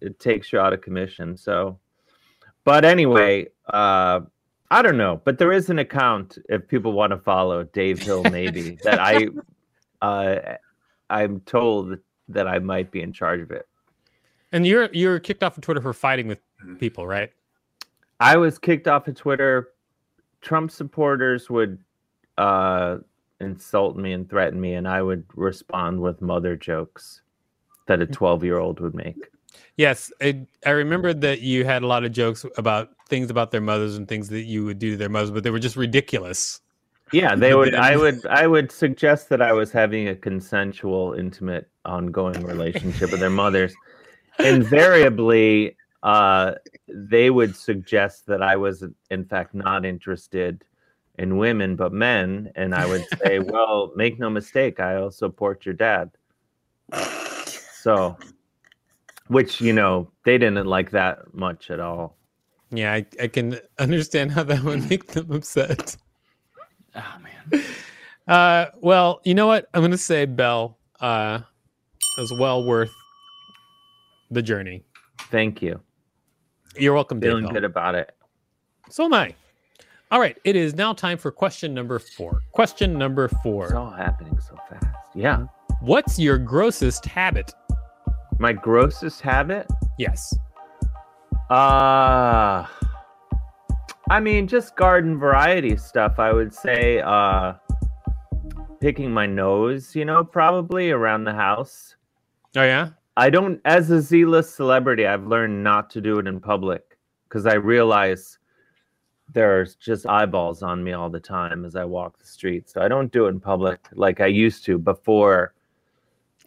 it 0.00 0.18
takes 0.18 0.52
you 0.52 0.58
out 0.60 0.72
of 0.74 0.80
commission 0.82 1.36
so 1.36 1.78
but 2.64 2.84
anyway 2.84 3.46
uh 3.72 4.20
i 4.70 4.82
don't 4.82 4.98
know 4.98 5.20
but 5.24 5.38
there 5.38 5.52
is 5.52 5.70
an 5.70 5.78
account 5.78 6.36
if 6.48 6.66
people 6.68 6.92
want 6.92 7.12
to 7.12 7.18
follow 7.18 7.64
dave 7.80 7.98
hill 8.02 8.22
maybe 8.24 8.76
that 8.84 8.98
i 9.00 9.28
uh 10.02 10.56
i'm 11.08 11.40
told 11.40 11.96
that 12.28 12.46
i 12.48 12.58
might 12.58 12.90
be 12.90 13.00
in 13.00 13.12
charge 13.12 13.40
of 13.40 13.50
it 13.50 13.66
And 14.52 14.66
you're 14.66 14.88
you're 14.92 15.18
kicked 15.20 15.42
off 15.42 15.56
of 15.56 15.62
Twitter 15.62 15.80
for 15.80 15.94
fighting 15.94 16.26
with 16.28 16.40
people, 16.78 17.06
right? 17.06 17.30
i 18.20 18.36
was 18.36 18.58
kicked 18.58 18.86
off 18.88 19.06
of 19.08 19.14
twitter 19.14 19.68
trump 20.42 20.70
supporters 20.70 21.48
would 21.48 21.78
uh 22.38 22.98
insult 23.40 23.96
me 23.96 24.12
and 24.12 24.28
threaten 24.28 24.60
me 24.60 24.74
and 24.74 24.88
i 24.88 25.02
would 25.02 25.24
respond 25.34 26.00
with 26.00 26.22
mother 26.22 26.56
jokes 26.56 27.22
that 27.86 28.00
a 28.00 28.06
12 28.06 28.44
year 28.44 28.58
old 28.58 28.80
would 28.80 28.94
make 28.94 29.28
Yes, 29.76 30.10
I, 30.22 30.46
I 30.64 30.70
remember 30.70 31.12
that 31.12 31.40
you 31.40 31.64
had 31.64 31.82
a 31.82 31.86
lot 31.86 32.04
of 32.04 32.12
jokes 32.12 32.46
about 32.56 32.90
things 33.08 33.30
about 33.30 33.50
their 33.50 33.60
mothers 33.60 33.96
and 33.96 34.08
things 34.08 34.28
that 34.30 34.42
you 34.42 34.64
would 34.64 34.78
do 34.78 34.92
to 34.92 34.96
their 34.96 35.08
mothers, 35.08 35.30
but 35.30 35.44
they 35.44 35.50
were 35.50 35.58
just 35.58 35.76
ridiculous. 35.76 36.60
Yeah, 37.12 37.34
they 37.34 37.54
would. 37.56 37.74
I 37.74 37.96
would. 37.96 38.24
I 38.26 38.46
would 38.46 38.72
suggest 38.72 39.28
that 39.28 39.42
I 39.42 39.52
was 39.52 39.70
having 39.70 40.08
a 40.08 40.16
consensual, 40.16 41.12
intimate, 41.12 41.68
ongoing 41.84 42.42
relationship 42.44 43.10
with 43.10 43.20
their 43.20 43.30
mothers. 43.30 43.74
Invariably, 44.38 45.76
uh, 46.02 46.52
they 46.88 47.30
would 47.30 47.54
suggest 47.54 48.26
that 48.26 48.42
I 48.42 48.56
was, 48.56 48.84
in 49.10 49.24
fact, 49.24 49.54
not 49.54 49.84
interested 49.84 50.64
in 51.18 51.36
women 51.38 51.76
but 51.76 51.92
men, 51.92 52.50
and 52.56 52.74
I 52.74 52.86
would 52.86 53.04
say, 53.22 53.38
"Well, 53.52 53.92
make 53.96 54.18
no 54.18 54.30
mistake, 54.30 54.80
I 54.80 54.96
also 54.96 55.26
support 55.28 55.64
your 55.64 55.74
dad." 55.74 56.10
So, 56.92 58.16
which 59.28 59.60
you 59.60 59.72
know 59.72 60.10
they 60.24 60.38
didn't 60.38 60.66
like 60.66 60.90
that 60.90 61.34
much 61.34 61.70
at 61.70 61.80
all. 61.80 62.16
Yeah, 62.70 62.92
I, 62.92 63.06
I 63.20 63.28
can 63.28 63.58
understand 63.78 64.32
how 64.32 64.42
that 64.44 64.62
would 64.62 64.88
make 64.88 65.08
them 65.08 65.30
upset. 65.32 65.96
Oh 66.94 67.16
man. 67.22 67.62
Uh, 68.28 68.66
well, 68.80 69.20
you 69.22 69.34
know 69.34 69.46
what? 69.46 69.68
I'm 69.72 69.82
gonna 69.82 69.96
say 69.96 70.24
Bell 70.24 70.78
uh, 70.98 71.38
is 72.18 72.32
well 72.40 72.66
worth 72.66 72.90
the 74.32 74.42
journey. 74.42 74.82
Thank 75.30 75.62
you. 75.62 75.80
You're 76.76 76.92
welcome, 76.92 77.20
Dave. 77.20 77.30
Feeling 77.30 77.44
Bell. 77.44 77.52
good 77.52 77.62
about 77.62 77.94
it. 77.94 78.16
So 78.90 79.04
am 79.04 79.14
I. 79.14 79.32
All 80.12 80.20
right, 80.20 80.38
it 80.44 80.54
is 80.54 80.76
now 80.76 80.92
time 80.92 81.18
for 81.18 81.32
question 81.32 81.74
number 81.74 81.98
four. 81.98 82.42
Question 82.52 82.96
number 82.96 83.26
four. 83.42 83.64
It's 83.64 83.74
all 83.74 83.90
happening 83.90 84.38
so 84.38 84.56
fast. 84.70 84.86
Yeah. 85.16 85.46
What's 85.80 86.16
your 86.16 86.38
grossest 86.38 87.04
habit? 87.06 87.52
My 88.38 88.52
grossest 88.52 89.20
habit? 89.20 89.66
Yes. 89.98 90.32
Uh 91.50 92.66
I 94.08 94.20
mean 94.20 94.46
just 94.46 94.76
garden 94.76 95.18
variety 95.18 95.76
stuff. 95.76 96.20
I 96.20 96.32
would 96.32 96.54
say 96.54 97.00
uh 97.00 97.54
picking 98.80 99.10
my 99.10 99.26
nose, 99.26 99.96
you 99.96 100.04
know, 100.04 100.22
probably 100.22 100.92
around 100.92 101.24
the 101.24 101.34
house. 101.34 101.96
Oh 102.56 102.62
yeah. 102.62 102.90
I 103.16 103.28
don't 103.28 103.60
as 103.64 103.90
a 103.90 104.00
Z-list 104.00 104.54
celebrity, 104.54 105.04
I've 105.04 105.26
learned 105.26 105.64
not 105.64 105.90
to 105.90 106.00
do 106.00 106.20
it 106.20 106.28
in 106.28 106.38
public 106.38 106.96
because 107.28 107.44
I 107.44 107.54
realize 107.54 108.38
there's 109.32 109.74
just 109.76 110.06
eyeballs 110.06 110.62
on 110.62 110.82
me 110.82 110.92
all 110.92 111.10
the 111.10 111.20
time 111.20 111.64
as 111.64 111.76
I 111.76 111.84
walk 111.84 112.18
the 112.18 112.26
streets. 112.26 112.72
So 112.72 112.80
I 112.80 112.88
don't 112.88 113.12
do 113.12 113.26
it 113.26 113.30
in 113.30 113.40
public 113.40 113.80
like 113.92 114.20
I 114.20 114.26
used 114.26 114.64
to 114.66 114.78
before 114.78 115.52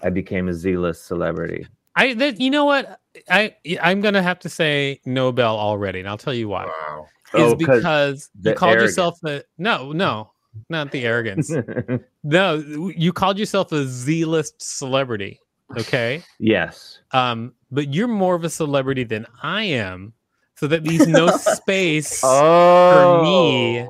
I 0.02 0.10
became 0.10 0.48
a 0.48 0.54
Z-list 0.54 1.06
celebrity. 1.06 1.68
I 1.96 2.14
that 2.16 2.40
you 2.40 2.50
know 2.50 2.66
what 2.66 3.00
I 3.30 3.56
I'm 3.82 4.00
gonna 4.02 4.22
have 4.24 4.40
to 4.40 4.50
say 4.50 5.02
Nobel 5.06 5.58
already, 5.58 6.00
and 6.00 6.08
I'll 6.08 6.18
tell 6.18 6.34
you 6.34 6.48
why. 6.48 6.66
Wow. 6.66 7.08
Is 7.34 7.42
Oh, 7.42 7.56
'cause 7.56 7.58
because 7.58 8.30
you 8.44 8.54
called 8.54 8.72
arrogance. 8.72 8.92
yourself 8.92 9.20
a 9.26 9.44
no 9.58 9.92
no 9.92 10.32
not 10.70 10.92
the 10.92 11.06
arrogance. 11.06 11.52
no, 12.24 12.56
you 12.96 13.14
called 13.14 13.38
yourself 13.38 13.72
a 13.72 13.86
Z-list 13.86 14.56
celebrity. 14.62 15.40
Okay. 15.78 16.24
yes. 16.40 17.00
Um, 17.12 17.54
but 17.70 17.94
you're 17.94 18.08
more 18.08 18.34
of 18.34 18.44
a 18.44 18.50
celebrity 18.50 19.04
than 19.04 19.28
I 19.44 19.64
am, 19.66 20.14
so 20.60 20.68
that 20.68 20.84
leaves 20.84 21.08
no 21.08 21.28
space 21.38 22.22
Oh, 22.24 23.24
me, 23.24 23.86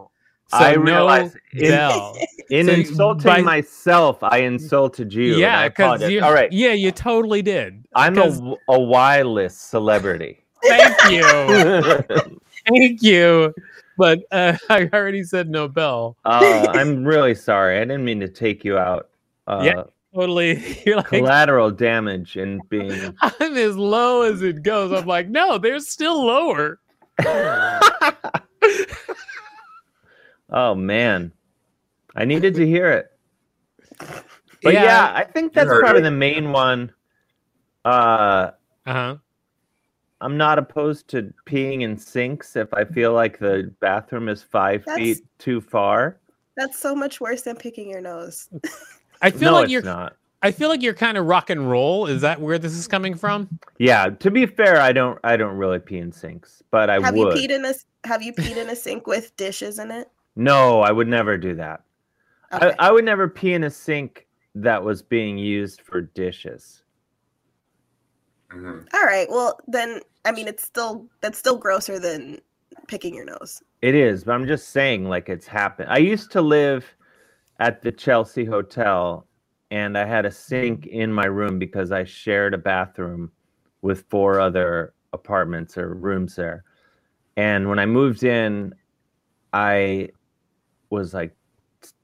So 0.47 0.57
I 0.57 0.75
no 0.75 0.81
realize 0.81 1.35
in, 1.53 1.69
Bell. 1.71 2.15
in 2.49 2.65
So 2.67 2.73
insulting 2.73 3.23
by- 3.25 3.41
myself, 3.41 4.19
I 4.23 4.39
insulted 4.39 5.13
you. 5.13 5.37
yeah, 5.37 5.67
because 5.69 6.09
you. 6.09 6.21
all 6.21 6.33
right, 6.33 6.51
Yeah, 6.51 6.73
you 6.73 6.91
totally 6.91 7.41
did. 7.41 7.83
I'm 7.95 8.17
a, 8.17 8.21
'cause- 8.21 8.37
w- 8.37 8.57
a 8.67 8.79
Y 8.79 9.21
list 9.23 9.69
celebrity. 9.69 10.43
Thank 10.63 11.11
you. 11.11 11.23
Thank 12.69 13.01
you. 13.01 13.53
But 13.97 14.19
uh, 14.31 14.55
I 14.69 14.89
already 14.93 15.23
said 15.23 15.49
no 15.49 15.67
Bell. 15.67 16.17
uh, 16.25 16.67
I'm 16.69 17.03
really 17.03 17.35
sorry. 17.35 17.77
I 17.77 17.81
didn't 17.81 18.05
mean 18.05 18.19
to 18.21 18.27
take 18.27 18.63
you 18.63 18.77
out. 18.77 19.09
Uh, 19.47 19.61
Yeah. 19.63 19.83
Totally. 20.13 20.81
You're 20.85 20.97
like, 20.97 21.07
collateral 21.07 21.71
damage 21.71 22.35
and 22.35 22.61
being. 22.69 23.15
I'm 23.21 23.55
as 23.57 23.75
low 23.77 24.23
as 24.23 24.41
it 24.41 24.63
goes. 24.63 24.91
I'm 24.91 25.05
like, 25.05 25.29
no, 25.29 25.57
they're 25.57 25.79
still 25.79 26.25
lower. 26.25 26.79
oh 30.49 30.73
man, 30.75 31.31
I 32.15 32.25
needed 32.25 32.55
to 32.55 32.65
hear 32.65 32.91
it. 32.91 33.11
But 34.63 34.73
yeah, 34.73 35.11
I 35.15 35.23
think 35.25 35.53
that's 35.53 35.69
probably 35.69 35.99
it. 36.01 36.03
the 36.03 36.11
main 36.11 36.51
one. 36.51 36.91
Uh, 37.85 38.51
Uh 38.85 38.93
huh. 38.93 39.15
I'm 40.21 40.35
not 40.37 40.59
opposed 40.59 41.07
to 41.09 41.33
peeing 41.45 41.81
in 41.83 41.97
sinks 41.97 42.57
if 42.57 42.73
I 42.73 42.83
feel 42.83 43.13
like 43.13 43.39
the 43.39 43.73
bathroom 43.79 44.27
is 44.27 44.43
five 44.43 44.83
That's- 44.85 45.17
feet 45.17 45.25
too 45.37 45.61
far. 45.61 46.19
That's 46.57 46.77
so 46.77 46.93
much 46.93 47.21
worse 47.21 47.43
than 47.43 47.55
picking 47.55 47.89
your 47.89 48.01
nose. 48.01 48.49
I 49.21 49.31
feel 49.31 49.51
no, 49.51 49.61
like 49.61 49.69
you're. 49.69 49.81
not. 49.81 50.15
I 50.41 50.51
feel 50.51 50.69
like 50.69 50.81
you're 50.81 50.93
kind 50.93 51.17
of 51.17 51.25
rock 51.25 51.49
and 51.49 51.69
roll. 51.69 52.05
Is 52.05 52.21
that 52.21 52.39
where 52.39 52.57
this 52.57 52.71
is 52.73 52.87
coming 52.87 53.15
from? 53.15 53.49
Yeah, 53.77 54.09
to 54.09 54.31
be 54.31 54.45
fair, 54.45 54.79
I 54.79 54.93
don't 54.93 55.19
I 55.23 55.35
don't 55.35 55.57
really 55.57 55.79
pee 55.79 55.97
in 55.97 56.11
sinks, 56.11 56.63
but 56.71 56.89
I 56.89 56.99
have 57.01 57.13
would. 57.15 57.37
you 57.37 57.47
peed 57.49 57.51
in 57.51 57.65
a 57.65 57.73
Have 58.07 58.21
you 58.23 58.33
peed 58.33 58.55
in 58.55 58.69
a 58.69 58.75
sink 58.75 59.05
with 59.07 59.35
dishes 59.35 59.79
in 59.79 59.91
it? 59.91 60.09
no, 60.35 60.81
I 60.81 60.91
would 60.91 61.07
never 61.07 61.37
do 61.37 61.55
that. 61.55 61.81
Okay. 62.53 62.73
I, 62.79 62.87
I 62.87 62.91
would 62.91 63.03
never 63.05 63.27
pee 63.27 63.53
in 63.53 63.65
a 63.65 63.69
sink 63.69 64.27
that 64.55 64.81
was 64.83 65.01
being 65.01 65.37
used 65.37 65.81
for 65.81 66.01
dishes. 66.01 66.83
Mhm. 68.51 68.87
All 68.93 69.03
right. 69.03 69.27
Well, 69.29 69.59
then 69.67 69.99
I 70.25 70.31
mean, 70.31 70.47
it's 70.47 70.63
still 70.63 71.05
that's 71.21 71.37
still 71.37 71.57
grosser 71.57 71.99
than 71.99 72.39
picking 72.87 73.13
your 73.13 73.25
nose. 73.25 73.61
It 73.81 73.95
is, 73.95 74.23
but 74.23 74.33
I'm 74.33 74.47
just 74.47 74.69
saying 74.69 75.05
like 75.05 75.29
it's 75.29 75.47
happened. 75.47 75.89
I 75.91 75.97
used 75.97 76.31
to 76.31 76.41
live 76.41 76.85
at 77.59 77.81
the 77.81 77.91
Chelsea 77.91 78.45
Hotel 78.45 79.27
and 79.71 79.97
I 79.97 80.05
had 80.05 80.25
a 80.25 80.31
sink 80.31 80.87
in 80.87 81.13
my 81.13 81.25
room 81.25 81.59
because 81.59 81.91
I 81.91 82.03
shared 82.03 82.53
a 82.53 82.57
bathroom 82.57 83.31
with 83.81 84.05
four 84.09 84.39
other 84.39 84.93
apartments 85.13 85.77
or 85.77 85.93
rooms 85.93 86.35
there. 86.35 86.63
And 87.37 87.69
when 87.69 87.79
I 87.79 87.85
moved 87.85 88.23
in, 88.23 88.73
I 89.53 90.09
was 90.89 91.13
like, 91.13 91.35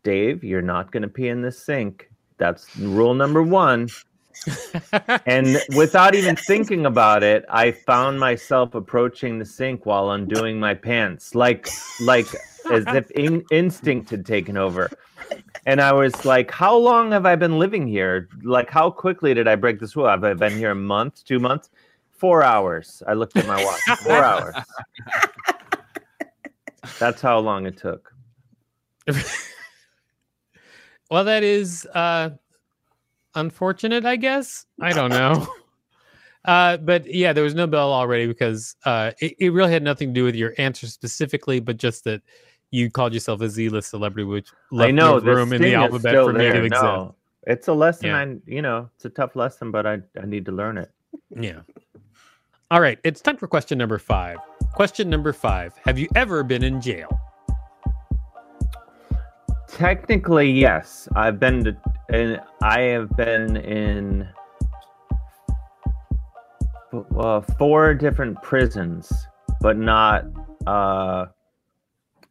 Dave, 0.04 0.44
you're 0.44 0.62
not 0.62 0.92
going 0.92 1.04
to 1.04 1.10
pee 1.10 1.30
in 1.30 1.42
this 1.42 1.64
sink. 1.66 2.10
That's 2.38 2.76
rule 2.78 3.14
number 3.14 3.44
one. 3.44 3.94
And 5.26 5.62
without 5.76 6.16
even 6.16 6.36
thinking 6.36 6.86
about 6.86 7.24
it, 7.24 7.46
I 7.50 7.72
found 7.72 8.20
myself 8.20 8.76
approaching 8.76 9.40
the 9.40 9.46
sink 9.46 9.86
while 9.86 10.12
undoing 10.12 10.60
my 10.60 10.74
pants, 10.76 11.36
like 11.36 11.70
like 12.00 12.28
as 12.72 12.86
if 12.88 13.10
in, 13.12 13.44
instinct 13.52 14.10
had 14.10 14.26
taken 14.26 14.58
over. 14.58 14.90
And 15.66 15.82
I 15.82 15.92
was 15.94 16.26
like, 16.26 16.52
"How 16.52 16.76
long 16.76 17.12
have 17.12 17.26
I 17.26 17.36
been 17.36 17.58
living 17.58 17.88
here? 17.88 18.30
Like, 18.44 18.70
how 18.70 18.92
quickly 18.92 19.34
did 19.34 19.48
I 19.48 19.56
break 19.56 19.80
this 19.80 19.96
rule? 19.96 20.08
Have 20.08 20.24
I 20.24 20.34
been 20.34 20.58
here 20.58 20.72
a 20.72 20.76
month, 20.76 21.26
two 21.26 21.40
months, 21.40 21.70
four 22.12 22.44
hours?" 22.44 23.02
I 23.08 23.14
looked 23.14 23.36
at 23.38 23.48
my 23.48 23.64
watch. 23.64 23.82
Four 24.00 24.24
hours. 24.24 24.56
That's 27.00 27.22
how 27.22 27.40
long 27.40 27.66
it 27.66 27.78
took. 27.78 28.14
well, 31.10 31.24
that 31.24 31.44
is 31.44 31.86
uh, 31.94 32.30
unfortunate, 33.34 34.06
I 34.06 34.16
guess. 34.16 34.66
I 34.80 34.92
don't 34.92 35.12
know. 35.12 35.48
Uh, 36.46 36.78
but 36.78 37.12
yeah, 37.12 37.34
there 37.34 37.44
was 37.44 37.56
no 37.56 37.66
bell 37.66 37.92
already 37.92 38.28
because 38.28 38.76
uh, 38.86 39.12
it, 39.20 39.36
it 39.40 39.50
really 39.50 39.72
had 39.72 39.82
nothing 39.82 40.10
to 40.10 40.14
do 40.14 40.24
with 40.24 40.36
your 40.36 40.54
answer 40.60 40.86
specifically, 40.86 41.60
but 41.60 41.78
just 41.78 42.04
that 42.04 42.22
you 42.72 42.90
called 42.90 43.14
yourself 43.14 43.42
a 43.42 43.50
Z-list 43.50 43.90
celebrity, 43.90 44.26
which 44.26 44.50
left 44.72 44.90
I 44.90 44.92
know 44.92 45.20
no 45.20 45.34
room 45.34 45.54
in 45.54 45.62
the 45.62 45.74
alphabet 45.76 46.16
for 46.16 46.34
me 46.34 46.46
to 46.46 46.64
exist. 46.64 46.84
No, 46.84 47.16
it's 47.48 47.68
a 47.68 47.74
lesson. 47.74 48.08
Yeah. 48.08 48.18
I 48.18 48.36
you 48.46 48.62
know, 48.62 48.90
it's 48.96 49.06
a 49.06 49.10
tough 49.10 49.36
lesson, 49.36 49.72
but 49.72 49.86
I 49.86 50.00
I 50.22 50.26
need 50.26 50.46
to 50.46 50.52
learn 50.52 50.78
it. 50.78 50.92
Yeah. 51.30 51.62
All 52.72 52.82
right, 52.82 53.00
it's 53.04 53.22
time 53.22 53.38
for 53.38 53.48
question 53.48 53.78
number 53.78 54.00
five. 54.00 54.38
Question 54.74 55.10
number 55.10 55.34
five: 55.34 55.74
Have 55.86 56.00
you 56.00 56.08
ever 56.16 56.44
been 56.44 56.64
in 56.64 56.82
jail? 56.82 57.10
Technically, 59.70 60.50
yes. 60.50 61.08
I've 61.16 61.40
been 61.40 61.64
to, 61.66 61.78
and 62.10 62.42
I 62.64 62.82
have 62.82 63.10
been 63.18 63.58
in 63.58 64.28
uh, 67.18 67.42
four 67.58 67.94
different 67.94 68.42
prisons, 68.42 69.12
but 69.62 69.78
not 69.78 70.26
uh, 70.66 71.26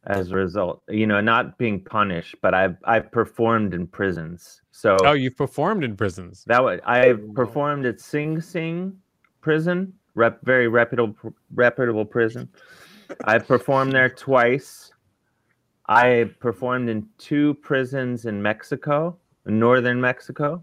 as 0.07 0.31
a 0.31 0.35
result. 0.35 0.83
You 0.89 1.07
know, 1.07 1.21
not 1.21 1.57
being 1.59 1.81
punished, 1.83 2.37
but 2.43 2.55
I've 2.55 2.77
I've 2.85 3.11
performed 3.11 3.75
in 3.75 3.87
prisons. 3.87 4.63
So 4.71 4.97
Oh, 5.05 5.13
you've 5.13 5.37
performed 5.37 5.85
in 5.85 5.97
prisons. 5.97 6.45
that 6.47 6.63
was 6.63 6.81
I've 6.85 7.23
performed 7.35 7.87
at 7.87 8.01
Sing 8.01 8.41
Sing 8.41 8.97
prison, 9.41 9.93
rep, 10.15 10.41
very 10.45 10.69
reputable 10.69 11.33
reputable 11.55 12.05
prison. 12.05 12.49
I've 13.25 13.47
performed 13.47 13.93
there 13.93 14.09
twice. 14.09 14.93
I 15.87 16.31
performed 16.41 16.89
in 16.89 17.07
two 17.19 17.55
prisons 17.55 18.25
in 18.25 18.41
Mexico, 18.41 19.19
northern 19.45 20.01
Mexico, 20.01 20.63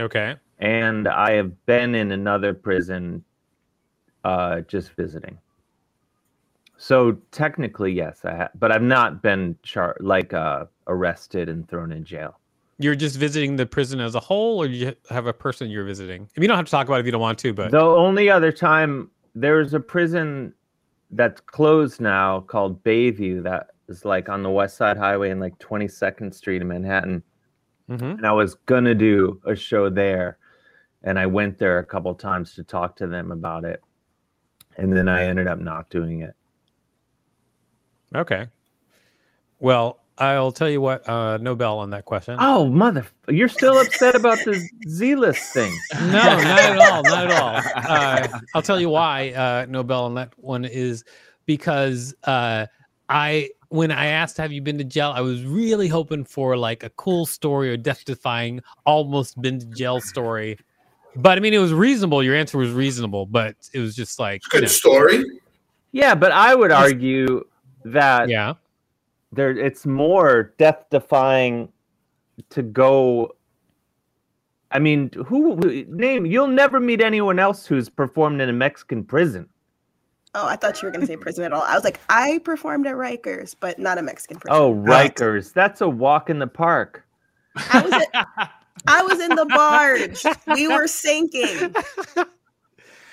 Okay. 0.00 0.36
and 0.58 1.06
I 1.06 1.32
have 1.32 1.66
been 1.66 1.94
in 1.94 2.12
another 2.12 2.54
prison 2.54 3.22
uh, 4.24 4.62
just 4.62 4.92
visiting. 4.96 5.36
So 6.82 7.12
technically, 7.30 7.92
yes, 7.92 8.24
I 8.24 8.34
have, 8.34 8.50
but 8.58 8.72
I've 8.72 8.80
not 8.80 9.20
been 9.22 9.54
char- 9.62 9.98
like 10.00 10.32
uh, 10.32 10.64
arrested 10.86 11.50
and 11.50 11.68
thrown 11.68 11.92
in 11.92 12.06
jail. 12.06 12.40
You're 12.78 12.94
just 12.94 13.18
visiting 13.18 13.56
the 13.56 13.66
prison 13.66 14.00
as 14.00 14.14
a 14.14 14.20
whole, 14.20 14.62
or 14.62 14.66
you 14.66 14.94
have 15.10 15.26
a 15.26 15.32
person 15.34 15.68
you're 15.68 15.84
visiting? 15.84 16.26
If 16.34 16.42
you 16.42 16.48
don't 16.48 16.56
have 16.56 16.64
to 16.64 16.70
talk 16.70 16.86
about 16.86 16.96
it 16.96 17.00
if 17.00 17.06
you 17.06 17.12
don't 17.12 17.20
want 17.20 17.38
to, 17.40 17.52
but 17.52 17.70
The 17.70 17.78
only 17.78 18.30
other 18.30 18.50
time 18.50 19.10
there's 19.34 19.74
a 19.74 19.80
prison 19.80 20.54
that's 21.10 21.42
closed 21.42 22.00
now 22.00 22.40
called 22.40 22.82
Bayview 22.82 23.42
that 23.42 23.72
is 23.88 24.06
like 24.06 24.30
on 24.30 24.42
the 24.42 24.48
West 24.48 24.78
Side 24.78 24.96
Highway 24.96 25.28
in 25.28 25.38
like 25.38 25.58
22nd 25.58 26.34
Street 26.34 26.62
in 26.62 26.68
Manhattan. 26.68 27.22
Mhm. 27.90 28.16
And 28.16 28.26
I 28.26 28.32
was 28.32 28.54
gonna 28.54 28.94
do 28.94 29.38
a 29.44 29.54
show 29.54 29.90
there, 29.90 30.38
and 31.02 31.18
I 31.18 31.26
went 31.26 31.58
there 31.58 31.78
a 31.78 31.84
couple 31.84 32.14
times 32.14 32.54
to 32.54 32.64
talk 32.64 32.96
to 32.96 33.06
them 33.06 33.32
about 33.32 33.66
it, 33.66 33.82
and 34.78 34.96
then 34.96 35.08
I 35.08 35.24
ended 35.24 35.46
up 35.46 35.58
not 35.58 35.90
doing 35.90 36.22
it. 36.22 36.34
Okay. 38.14 38.48
Well, 39.58 40.00
I'll 40.20 40.52
tell 40.52 40.68
you 40.68 40.80
what. 40.80 41.08
Uh, 41.08 41.38
no 41.38 41.54
bell 41.54 41.78
on 41.78 41.90
that 41.90 42.04
question. 42.04 42.36
Oh 42.38 42.66
mother! 42.66 43.06
You're 43.28 43.48
still 43.48 43.80
upset 43.80 44.14
about 44.14 44.38
the 44.44 44.68
Z 44.86 45.14
list 45.14 45.52
thing? 45.52 45.72
No, 46.00 46.10
not 46.10 46.44
at 46.44 46.78
all. 46.78 47.02
Not 47.02 47.30
at 47.30 47.40
all. 47.40 47.62
Uh, 47.76 48.40
I'll 48.54 48.62
tell 48.62 48.80
you 48.80 48.90
why. 48.90 49.30
Uh, 49.30 49.66
no 49.68 49.82
bell 49.82 50.04
on 50.04 50.14
that 50.14 50.32
one 50.36 50.64
is 50.64 51.04
because 51.46 52.14
uh, 52.24 52.66
I 53.08 53.48
when 53.68 53.90
I 53.90 54.06
asked, 54.06 54.36
"Have 54.36 54.52
you 54.52 54.60
been 54.60 54.76
to 54.78 54.84
jail?" 54.84 55.12
I 55.14 55.22
was 55.22 55.44
really 55.44 55.88
hoping 55.88 56.24
for 56.24 56.56
like 56.56 56.82
a 56.82 56.90
cool 56.90 57.24
story 57.24 57.70
or 57.70 57.76
death-defying, 57.76 58.60
almost 58.84 59.40
been 59.40 59.58
to 59.60 59.66
jail 59.66 60.00
story. 60.00 60.58
But 61.16 61.38
I 61.38 61.40
mean, 61.40 61.54
it 61.54 61.58
was 61.58 61.72
reasonable. 61.72 62.22
Your 62.22 62.36
answer 62.36 62.58
was 62.58 62.72
reasonable, 62.72 63.26
but 63.26 63.56
it 63.72 63.80
was 63.80 63.96
just 63.96 64.18
like, 64.18 64.42
you 64.44 64.60
Good 64.60 64.62
know, 64.62 64.68
story. 64.68 65.24
Yeah, 65.92 66.14
but 66.14 66.30
I 66.30 66.54
would 66.54 66.70
argue 66.70 67.44
that 67.84 68.28
yeah. 68.28 68.54
there 69.32 69.50
it's 69.50 69.86
more 69.86 70.54
death 70.58 70.84
defying 70.90 71.68
to 72.48 72.62
go 72.62 73.32
I 74.72 74.78
mean, 74.78 75.10
who 75.26 75.56
who- 75.56 75.84
name 75.88 76.26
you'll 76.26 76.46
never 76.46 76.78
meet 76.78 77.00
anyone 77.00 77.38
else 77.38 77.66
who's 77.66 77.88
performed 77.88 78.40
in 78.40 78.48
a 78.48 78.52
Mexican 78.52 79.04
prison. 79.04 79.48
Oh, 80.34 80.46
I 80.46 80.54
thought 80.54 80.80
you 80.80 80.86
were 80.86 80.92
going 80.92 81.00
to 81.00 81.08
say 81.08 81.16
prison 81.16 81.44
at 81.44 81.52
all. 81.52 81.62
I 81.62 81.74
was 81.74 81.82
like, 81.82 81.98
I 82.08 82.38
performed 82.44 82.86
at 82.86 82.94
Rikers, 82.94 83.56
but 83.58 83.80
not 83.80 83.98
a 83.98 84.02
Mexican 84.02 84.38
prison. 84.38 84.56
Oh, 84.56 84.68
oh 84.68 84.74
Rikers. 84.74 85.52
That's 85.52 85.80
a 85.80 85.88
walk 85.88 86.30
in 86.30 86.38
the 86.38 86.46
park. 86.46 87.04
I 87.56 87.80
was, 87.82 87.92
at- 87.92 88.50
I 88.86 89.02
was 89.02 89.18
in 89.18 89.30
the 89.30 89.46
barge. 89.48 90.22
We 90.54 90.68
were 90.68 90.86
sinking. 90.86 91.74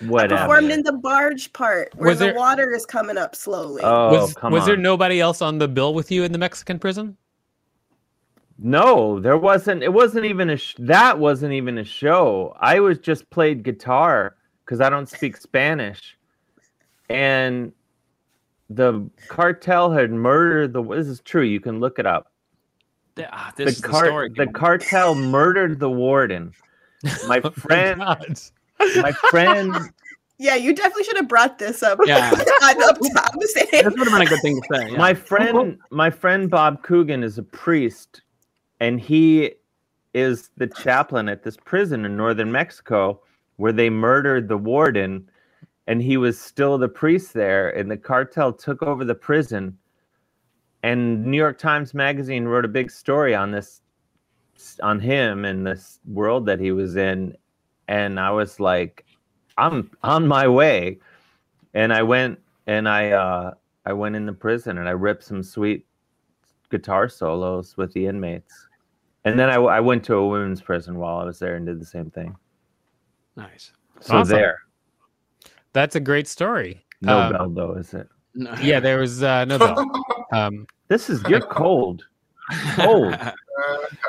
Whatever. 0.01 0.41
Performed 0.43 0.71
in 0.71 0.83
the 0.83 0.93
barge 0.93 1.51
part 1.53 1.93
where 1.95 2.09
Was 2.09 2.19
the 2.19 2.25
there- 2.25 2.35
water 2.35 2.73
is 2.75 2.85
coming 2.85 3.17
up 3.17 3.35
slowly. 3.35 3.81
oh, 3.83 4.09
was 4.11 4.33
come 4.35 4.51
was 4.53 4.61
on. 4.63 4.67
there 4.69 4.77
nobody 4.77 5.19
else 5.19 5.41
on 5.41 5.57
the 5.57 5.67
bill 5.67 5.93
with 5.93 6.11
you 6.11 6.23
in 6.23 6.31
the 6.31 6.37
Mexican 6.37 6.77
prison? 6.79 7.17
No, 8.59 9.19
there 9.19 9.37
wasn't. 9.37 9.83
It 9.83 9.93
wasn't 9.93 10.25
even 10.25 10.49
a. 10.49 10.57
Sh- 10.57 10.75
that 10.79 11.19
wasn't 11.19 11.53
even 11.53 11.77
a 11.77 11.83
show. 11.83 12.55
I 12.59 12.79
was 12.79 12.97
just 12.97 13.29
played 13.29 13.63
guitar 13.63 14.35
because 14.65 14.81
I 14.81 14.89
don't 14.89 15.07
speak 15.07 15.37
Spanish, 15.37 16.17
and 17.09 17.71
the 18.69 19.07
cartel 19.27 19.91
had 19.91 20.11
murdered 20.11 20.73
the. 20.73 20.81
This 20.83 21.07
is 21.07 21.21
true. 21.21 21.43
You 21.43 21.59
can 21.59 21.79
look 21.79 21.99
it 21.99 22.07
up. 22.07 22.31
Th- 23.15 23.27
ah, 23.31 23.53
The 23.55 23.65
this 23.65 23.75
is 23.75 23.81
the 23.81 23.93
story. 23.93 24.29
the 24.35 24.47
cartel 24.47 25.13
murdered 25.13 25.79
the 25.79 25.89
warden. 25.91 26.51
My 27.27 27.39
Oh 27.43 27.51
friend, 27.51 27.99
God. 27.99 28.39
My 29.01 29.11
friend. 29.29 29.75
Yeah, 30.39 30.53
you 30.53 30.71
definitely 30.71 31.03
should 31.03 31.17
have 31.17 31.27
brought 31.27 31.57
this 31.57 31.81
up. 31.81 31.97
Yeah. 32.05 32.29
on 32.61 32.83
up 32.83 32.97
top. 33.15 33.33
This 33.39 33.55
would 33.73 33.83
have 33.85 33.95
been 33.95 34.21
a 34.21 34.25
good 34.25 34.39
thing 34.41 34.61
to 34.61 34.67
say. 34.75 34.91
yeah. 34.91 34.95
My 34.97 35.15
friend, 35.15 35.79
my 35.89 36.11
friend 36.11 36.47
Bob 36.47 36.83
Coogan 36.83 37.23
is 37.23 37.39
a 37.39 37.41
priest, 37.43 38.21
and 38.79 39.01
he 39.01 39.53
is 40.13 40.51
the 40.57 40.67
chaplain 40.67 41.27
at 41.27 41.41
this 41.41 41.57
prison 41.57 42.05
in 42.05 42.15
northern 42.15 42.51
Mexico 42.51 43.19
where 43.55 43.71
they 43.71 43.89
murdered 43.89 44.47
the 44.47 44.57
warden, 44.57 45.27
and 45.87 46.03
he 46.03 46.17
was 46.17 46.39
still 46.39 46.77
the 46.77 46.87
priest 46.87 47.33
there. 47.33 47.69
And 47.69 47.89
the 47.89 47.97
cartel 47.97 48.53
took 48.53 48.83
over 48.83 49.03
the 49.03 49.15
prison, 49.15 49.75
and 50.83 51.25
New 51.25 51.37
York 51.37 51.57
Times 51.57 51.95
Magazine 51.95 52.45
wrote 52.45 52.63
a 52.63 52.67
big 52.67 52.91
story 52.91 53.33
on 53.33 53.49
this, 53.49 53.81
on 54.83 54.99
him 54.99 55.45
and 55.45 55.65
this 55.65 55.99
world 56.05 56.45
that 56.45 56.59
he 56.59 56.71
was 56.71 56.95
in, 56.95 57.35
and 57.87 58.19
I 58.19 58.31
was 58.31 58.59
like, 58.59 59.05
I'm 59.57 59.89
on 60.03 60.27
my 60.27 60.47
way, 60.47 60.99
and 61.73 61.91
I 61.93 62.03
went 62.03 62.39
and 62.67 62.87
I. 62.89 63.11
uh 63.11 63.53
I 63.85 63.93
went 63.93 64.17
in 64.17 64.25
the 64.25 64.33
prison 64.33 64.79
and 64.79 64.89
I 64.89 64.91
ripped 64.91 65.23
some 65.23 65.41
sweet 65.41 65.85
guitar 66.69 67.07
solos 67.07 67.77
with 67.77 67.93
the 67.93 68.05
inmates. 68.05 68.67
And 69.23 69.39
then 69.39 69.49
I, 69.49 69.55
I 69.55 69.79
went 69.79 70.03
to 70.05 70.15
a 70.15 70.27
women's 70.27 70.61
prison 70.61 70.97
while 70.97 71.19
I 71.19 71.23
was 71.23 71.39
there 71.39 71.55
and 71.55 71.65
did 71.65 71.79
the 71.79 71.85
same 71.85 72.11
thing. 72.11 72.35
nice. 73.37 73.71
So 74.01 74.17
Awesome. 74.17 74.35
there. 74.35 74.59
That's 75.71 75.95
a 75.95 76.01
great 76.01 76.27
story. 76.27 76.83
No 76.99 77.17
Um, 77.17 77.31
bell 77.31 77.49
though, 77.49 77.73
is 77.75 77.93
it? 77.93 78.09
No. 78.35 78.53
Yeah, 78.61 78.81
there 78.81 78.99
was 78.99 79.23
uh, 79.23 79.45
no 79.45 79.57
bell. 79.57 79.89
Um, 80.33 80.67
This 80.89 81.09
is 81.09 81.23
you're 81.29 81.39
cold. 81.39 82.05
Cold. 82.75 83.15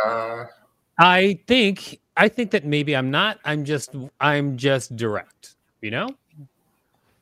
I 0.99 1.38
think 1.47 2.01
I 2.18 2.28
think 2.28 2.50
that 2.50 2.64
maybe 2.64 2.94
I'm 2.96 3.11
not. 3.11 3.38
I'm 3.44 3.64
just 3.64 3.94
I'm 4.20 4.57
just 4.57 4.96
direct. 4.96 5.54
You 5.81 5.92
know? 5.92 6.09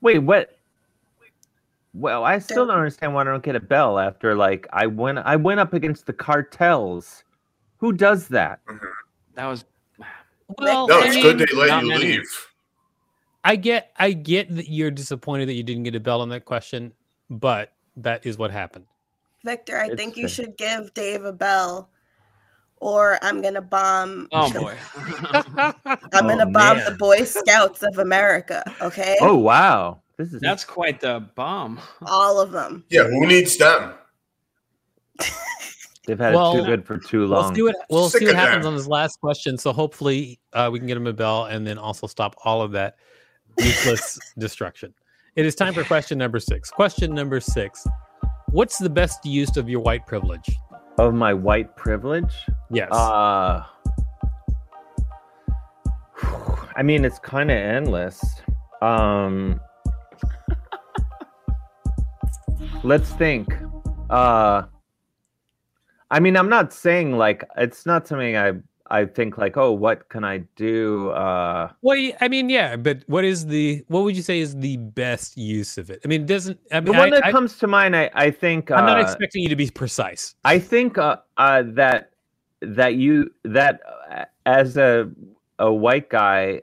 Wait, 0.01 0.19
what? 0.19 0.57
Well, 1.95 2.25
I 2.25 2.39
still 2.39 2.67
don't 2.67 2.77
understand 2.77 3.15
why 3.15 3.21
I 3.23 3.25
don't 3.25 3.43
get 3.43 3.57
a 3.57 3.61
bell 3.61 3.99
after 3.99 4.35
like 4.35 4.67
I 4.73 4.87
went 4.87 5.19
I 5.19 5.37
went 5.37 5.61
up 5.61 5.73
against 5.75 6.07
the 6.07 6.13
cartels. 6.13 7.25
Who 7.79 7.93
does 7.93 8.27
that? 8.29 8.61
that 9.35 9.47
was 9.47 9.65
Well, 10.59 10.89
no, 10.89 11.01
I 11.01 11.07
it's 11.07 11.17
good 11.17 11.39
mean, 11.39 11.47
they 11.51 11.55
let 11.57 11.83
you 11.83 11.89
many. 11.89 12.05
leave. 12.05 12.47
I 13.45 13.57
get 13.57 13.93
I 13.97 14.13
get 14.13 14.55
that 14.57 14.69
you're 14.69 14.91
disappointed 14.91 15.49
that 15.49 15.55
you 15.55 15.63
didn't 15.63 15.85
get 15.85 15.95
a 15.95 16.01
bell 16.01 16.21
on 16.23 16.29
that 16.31 16.45
question, 16.47 16.93
but 17.31 17.73
that 17.97 18.27
is 18.27 18.39
what 18.39 18.51
happened. 18.51 18.87
Victor, 19.45 19.79
I 19.79 19.87
It's 19.87 19.97
think 19.97 20.17
you 20.17 20.25
fair. 20.25 20.29
should 20.29 20.57
give 20.57 20.93
Dave 20.95 21.25
a 21.25 21.33
bell, 21.33 21.89
or 22.81 23.19
I'm 23.23 23.41
gonna 23.43 23.63
bomb. 23.63 24.29
oh 24.33 24.53
boy. 24.53 24.75
I'm 24.97 26.27
gonna 26.29 26.47
Oh, 26.47 26.51
bomb 26.53 26.77
man. 26.79 26.85
the 26.85 26.97
Boy 26.99 27.25
Scouts 27.25 27.83
of 27.83 27.99
America. 27.99 28.63
Okay, 28.81 29.17
Oh 29.21 29.37
wow. 29.37 30.01
This 30.19 30.33
is 30.33 30.41
That's 30.41 30.65
quite 30.65 31.01
the 31.01 31.29
bomb. 31.35 31.79
all 32.07 32.41
of 32.41 32.51
them. 32.53 32.85
Yeah, 32.89 33.05
who 33.05 33.27
needs 33.27 33.57
them? 33.57 33.95
they've 36.07 36.19
had 36.19 36.35
Well, 36.35 36.57
it 36.57 36.61
too 36.61 36.67
good 36.67 36.87
for 36.87 36.99
too 36.99 37.21
We'll 37.21 37.29
long. 37.29 37.55
see 37.55 37.63
what 37.63 37.77
we'll 37.91 38.09
see 38.09 38.25
what 38.27 38.35
happens 38.35 38.65
them. 38.65 38.73
on 38.73 38.77
this 38.79 38.87
last 38.87 39.21
question. 39.21 39.59
So 39.59 39.73
hopefully 39.73 40.39
uh, 40.53 40.71
we 40.73 40.79
can 40.79 40.87
get 40.89 40.97
him 40.97 41.07
a 41.07 41.13
bell 41.13 41.45
and 41.47 41.67
then 41.67 41.79
also 41.79 42.07
stop 42.07 42.35
all 42.45 42.63
of 42.63 42.73
that 42.73 42.97
useless 43.59 44.19
destruction. 44.39 44.95
It 45.35 45.45
is 45.45 45.55
time 45.55 45.75
for 45.75 45.85
question 45.85 46.17
number 46.19 46.39
six. 46.41 46.71
Question 46.71 47.15
number 47.15 47.41
six. 47.41 47.87
What's 48.51 48.79
the 48.79 48.89
best 48.89 49.25
use 49.27 49.57
of 49.57 49.69
your 49.69 49.81
white 49.81 50.07
privilege? 50.07 50.49
of 50.99 51.13
my 51.13 51.35
white 51.35 51.77
privilege? 51.77 52.33
Yes. 52.71 52.93
Uh 52.93 53.65
I 56.77 56.83
mean 56.83 57.05
it's 57.05 57.19
kind 57.19 57.51
of 57.51 57.57
endless. 57.57 58.23
Um 58.83 59.61
Let's 62.83 63.11
think. 63.13 63.55
Uh 64.11 64.63
I 66.11 66.21
mean 66.21 66.37
I'm 66.37 66.49
not 66.49 66.73
saying 66.73 67.17
like 67.17 67.45
it's 67.57 67.87
not 67.87 68.09
something 68.09 68.37
I 68.37 68.53
I 68.89 69.05
think 69.05 69.39
like 69.39 69.57
oh 69.57 69.73
what 69.73 70.09
can 70.09 70.25
I 70.25 70.39
do 70.55 71.11
uh 71.11 71.71
well, 71.83 72.13
I 72.21 72.29
mean, 72.29 72.49
yeah, 72.49 72.77
but 72.77 73.03
what 73.07 73.25
is 73.25 73.47
the 73.47 73.85
what 73.89 74.05
would 74.05 74.17
you 74.17 74.23
say 74.23 74.41
is 74.41 74.57
the 74.57 74.77
best 74.77 75.37
use 75.37 75.79
of 75.79 75.91
it? 75.91 76.01
I 76.05 76.09
mean, 76.09 76.23
it 76.23 76.27
doesn't 76.27 76.59
I 76.71 76.81
the 76.81 76.91
mean, 76.91 76.99
one 76.99 77.15
I, 77.15 77.21
that 77.21 77.33
comes 77.33 77.59
to 77.59 77.67
mind 77.67 77.97
I 77.97 78.11
I 78.15 78.31
think 78.31 78.71
I'm 78.71 78.87
not 78.87 78.99
uh, 78.99 79.03
expecting 79.03 79.43
you 79.43 79.49
to 79.49 79.57
be 79.57 79.71
precise. 79.71 80.35
I 80.45 80.59
think 80.59 80.99
uh, 80.99 81.17
uh, 81.37 81.65
that 81.75 82.11
that 82.75 82.95
you 82.95 83.31
that 83.45 83.81
uh, 84.11 84.25
as 84.45 84.77
a 84.77 85.11
a 85.59 85.73
white 85.73 86.11
guy 86.11 86.61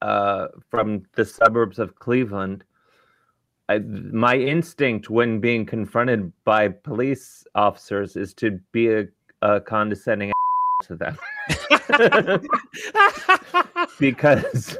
uh, 0.00 0.48
from 0.70 1.04
the 1.14 1.24
suburbs 1.24 1.78
of 1.78 1.94
Cleveland, 1.98 2.64
I, 3.68 3.78
my 3.78 4.36
instinct 4.36 5.10
when 5.10 5.40
being 5.40 5.64
confronted 5.64 6.32
by 6.44 6.68
police 6.68 7.44
officers 7.54 8.16
is 8.16 8.34
to 8.34 8.58
be 8.72 8.92
a, 8.92 9.06
a 9.42 9.60
condescending 9.60 10.32
to 10.82 10.96
them. 10.96 11.18
Because 13.98 14.76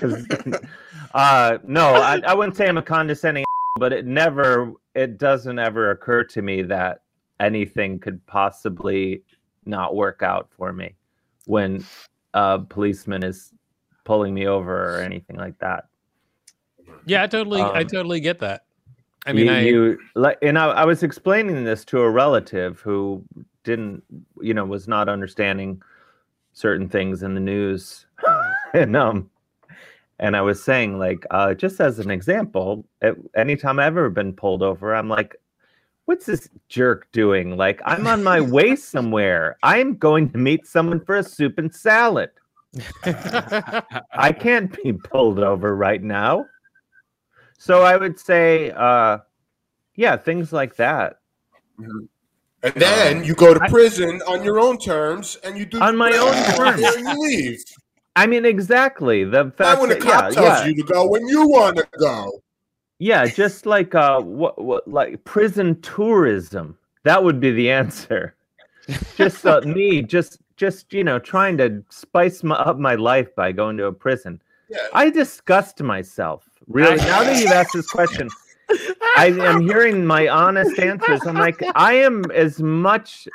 uh, 1.14 1.58
no, 1.64 1.94
I, 1.94 2.20
I 2.26 2.34
wouldn't 2.34 2.56
say 2.56 2.66
I'm 2.68 2.78
a 2.78 2.82
condescending, 2.82 3.44
but 3.78 3.92
it 3.92 4.06
never 4.06 4.72
it 4.94 5.18
doesn't 5.18 5.58
ever 5.58 5.90
occur 5.90 6.24
to 6.24 6.42
me 6.42 6.62
that 6.62 7.02
anything 7.40 7.98
could 7.98 8.24
possibly 8.26 9.22
not 9.66 9.94
work 9.94 10.22
out 10.22 10.48
for 10.56 10.72
me 10.72 10.94
when 11.46 11.84
a 12.34 12.58
policeman 12.60 13.24
is 13.24 13.52
pulling 14.04 14.34
me 14.34 14.46
over 14.46 14.96
or 14.96 15.00
anything 15.02 15.36
like 15.36 15.58
that. 15.58 15.86
yeah, 17.06 17.22
I 17.22 17.26
totally 17.26 17.70
I 17.72 17.82
Um, 17.82 17.86
totally 17.86 18.20
get 18.20 18.38
that. 18.40 18.64
I 19.26 19.32
mean, 19.32 19.46
you, 19.46 19.52
I 19.52 19.60
you 19.60 19.98
like, 20.14 20.38
and 20.42 20.58
I, 20.58 20.66
I 20.66 20.84
was 20.84 21.02
explaining 21.02 21.64
this 21.64 21.84
to 21.86 22.00
a 22.00 22.10
relative 22.10 22.80
who 22.80 23.24
didn't, 23.64 24.02
you 24.40 24.52
know, 24.54 24.64
was 24.66 24.86
not 24.88 25.08
understanding 25.08 25.82
certain 26.52 26.88
things 26.88 27.22
in 27.22 27.34
the 27.34 27.40
news, 27.40 28.06
and 28.74 28.96
um, 28.96 29.30
and 30.18 30.36
I 30.36 30.42
was 30.42 30.62
saying 30.62 30.98
like, 30.98 31.26
uh, 31.30 31.54
just 31.54 31.80
as 31.80 31.98
an 31.98 32.10
example, 32.10 32.84
at, 33.02 33.16
anytime 33.36 33.78
I've 33.78 33.96
ever 33.96 34.10
been 34.10 34.32
pulled 34.34 34.62
over, 34.62 34.94
I'm 34.94 35.08
like, 35.08 35.36
what's 36.06 36.26
this 36.26 36.48
jerk 36.68 37.10
doing? 37.12 37.56
Like, 37.56 37.80
I'm 37.84 38.06
on 38.06 38.22
my 38.22 38.40
way 38.40 38.76
somewhere. 38.92 39.56
I'm 39.62 39.96
going 39.96 40.30
to 40.30 40.38
meet 40.38 40.66
someone 40.66 41.00
for 41.04 41.16
a 41.16 41.22
soup 41.22 41.58
and 41.58 41.74
salad. 41.74 42.30
I 43.04 44.34
can't 44.38 44.76
be 44.82 44.92
pulled 44.92 45.38
over 45.38 45.76
right 45.76 46.02
now. 46.02 46.46
So 47.58 47.82
I 47.82 47.96
would 47.96 48.18
say, 48.18 48.72
uh, 48.72 49.18
yeah, 49.94 50.16
things 50.16 50.52
like 50.52 50.76
that. 50.76 51.20
And 51.78 52.74
then 52.74 53.24
you 53.24 53.34
go 53.34 53.54
to 53.54 53.60
prison 53.68 54.20
on 54.26 54.42
your 54.42 54.58
own 54.58 54.78
terms, 54.78 55.36
and 55.44 55.56
you 55.56 55.66
do 55.66 55.80
On 55.80 55.96
my 55.96 56.12
own 56.16 56.34
and 56.34 56.56
terms. 56.56 56.80
you 56.80 57.20
leave. 57.20 57.62
I 58.16 58.26
mean, 58.26 58.44
exactly. 58.44 59.24
The 59.24 59.44
Not 59.44 59.56
fact 59.56 59.80
when 59.80 59.90
the 59.90 59.96
that, 59.96 60.02
cop 60.04 60.22
yeah, 60.24 60.30
tells 60.30 60.60
yeah, 60.60 60.66
you 60.66 60.74
to 60.76 60.82
go 60.84 61.08
when 61.08 61.26
you 61.28 61.48
want 61.48 61.76
to 61.76 61.86
go. 61.98 62.32
Yeah, 62.98 63.26
just 63.26 63.66
like 63.66 63.94
uh, 63.94 64.20
what, 64.20 64.62
what, 64.62 64.86
like 64.88 65.22
prison 65.24 65.80
tourism. 65.80 66.76
That 67.02 67.22
would 67.22 67.40
be 67.40 67.50
the 67.50 67.70
answer. 67.70 68.34
just 69.16 69.44
uh, 69.44 69.60
me, 69.64 70.02
just, 70.02 70.38
just 70.56 70.92
you 70.92 71.04
know, 71.04 71.18
trying 71.18 71.58
to 71.58 71.82
spice 71.90 72.42
my, 72.42 72.54
up 72.56 72.78
my 72.78 72.94
life 72.94 73.34
by 73.34 73.52
going 73.52 73.76
to 73.78 73.86
a 73.86 73.92
prison. 73.92 74.40
Yeah. 74.68 74.78
I 74.92 75.10
disgust 75.10 75.82
myself. 75.82 76.48
Really, 76.66 76.96
now 76.96 77.24
that 77.24 77.40
you've 77.40 77.52
asked 77.52 77.74
this 77.74 77.90
question, 77.90 78.30
I 79.16 79.34
am 79.38 79.62
hearing 79.62 80.06
my 80.06 80.28
honest 80.28 80.78
answers. 80.78 81.20
I'm 81.26 81.34
like, 81.34 81.62
I 81.74 81.94
am 81.94 82.24
as 82.30 82.62
much 82.62 83.28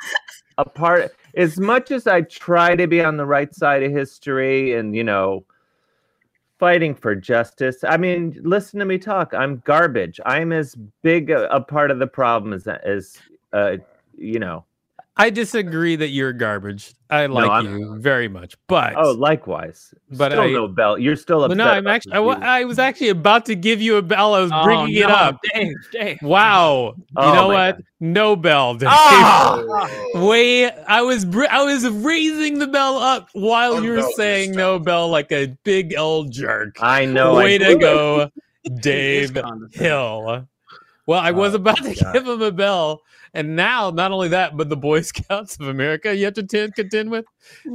a 0.58 0.64
part, 0.64 1.14
as 1.36 1.58
much 1.58 1.92
as 1.92 2.06
I 2.06 2.22
try 2.22 2.74
to 2.74 2.88
be 2.88 3.02
on 3.02 3.16
the 3.16 3.26
right 3.26 3.54
side 3.54 3.84
of 3.84 3.92
history 3.92 4.74
and, 4.74 4.96
you 4.96 5.04
know, 5.04 5.44
fighting 6.60 6.94
for 6.94 7.16
justice. 7.16 7.82
I 7.82 7.96
mean, 7.96 8.38
listen 8.44 8.78
to 8.78 8.84
me 8.84 8.98
talk. 8.98 9.32
I'm 9.34 9.62
garbage. 9.64 10.20
I'm 10.26 10.52
as 10.52 10.76
big 11.02 11.30
a, 11.30 11.52
a 11.52 11.60
part 11.60 11.90
of 11.90 11.98
the 11.98 12.06
problem 12.06 12.52
as, 12.52 12.68
as, 12.68 13.16
uh, 13.54 13.78
you 14.16 14.38
know, 14.38 14.64
I 15.20 15.30
disagree 15.30 15.96
that 15.96 16.08
you're 16.08 16.32
garbage. 16.32 16.94
I 17.10 17.26
like 17.26 17.50
I'm- 17.50 17.78
you 17.78 17.96
very 17.98 18.28
much, 18.28 18.54
but 18.68 18.94
oh, 18.96 19.12
likewise. 19.12 19.92
But 20.12 20.32
still 20.32 20.42
I- 20.44 20.50
no 20.52 20.66
belt. 20.68 21.00
You're 21.00 21.16
still 21.16 21.44
upset. 21.44 21.56
no, 21.58 21.64
I'm 21.66 21.86
actually. 21.86 22.12
the 22.12 22.22
I. 22.22 22.60
I 22.60 22.64
was 22.64 22.78
actually 22.78 23.08
about 23.10 23.44
to 23.46 23.54
give 23.54 23.82
you 23.82 23.96
a 23.96 24.02
bell. 24.02 24.34
I 24.34 24.40
was 24.40 24.50
Oh, 24.54 24.64
bringing 24.64 24.94
it 24.96 25.00
no, 25.08 25.14
up. 25.14 25.38
Dave, 25.52 25.74
Dave. 25.92 26.18
Wow. 26.22 26.94
You 26.96 27.04
Oh 27.16 27.34
know 27.34 27.48
what? 27.48 27.76
God. 27.76 27.84
No 28.00 28.36
bell. 28.36 28.74
Dave. 28.76 28.88
Ah! 28.90 29.62
Way 30.14 30.70
I 30.84 31.02
was 31.02 31.24
br- 31.24 31.50
I 31.50 31.62
was 31.64 31.86
raising 31.88 32.58
the 32.58 32.66
bell 32.68 32.96
up 32.96 33.28
while 33.32 33.74
Oh, 33.74 33.80
you 33.82 33.90
were 33.90 33.96
no, 33.98 34.10
saying 34.16 34.52
no 34.52 34.78
bell 34.78 35.08
like 35.08 35.30
a 35.32 35.48
big 35.64 35.94
old 35.98 36.30
jerk. 36.32 36.76
I 36.80 37.04
know. 37.04 37.36
I 37.36 37.44
Way 37.44 37.58
to 37.58 37.76
go, 37.76 38.30
Dave 38.80 39.36
Hill. 39.72 40.46
Well, 41.06 41.20
I 41.20 41.32
was 41.32 41.54
Oh, 41.54 41.56
about 41.56 41.78
to 41.78 41.94
God. 42.02 42.12
give 42.14 42.26
him 42.26 42.40
a 42.42 42.52
bell, 42.52 43.02
and 43.34 43.56
now 43.56 43.90
not 43.90 44.12
only 44.12 44.28
that, 44.28 44.56
but 44.56 44.68
the 44.68 44.76
Boy 44.76 45.00
Scouts 45.12 45.58
of 45.60 45.68
America 45.68 46.14
you 46.14 46.24
have 46.24 46.34
to 46.34 46.42
t- 46.42 46.70
contend 46.74 47.10
with. 47.10 47.24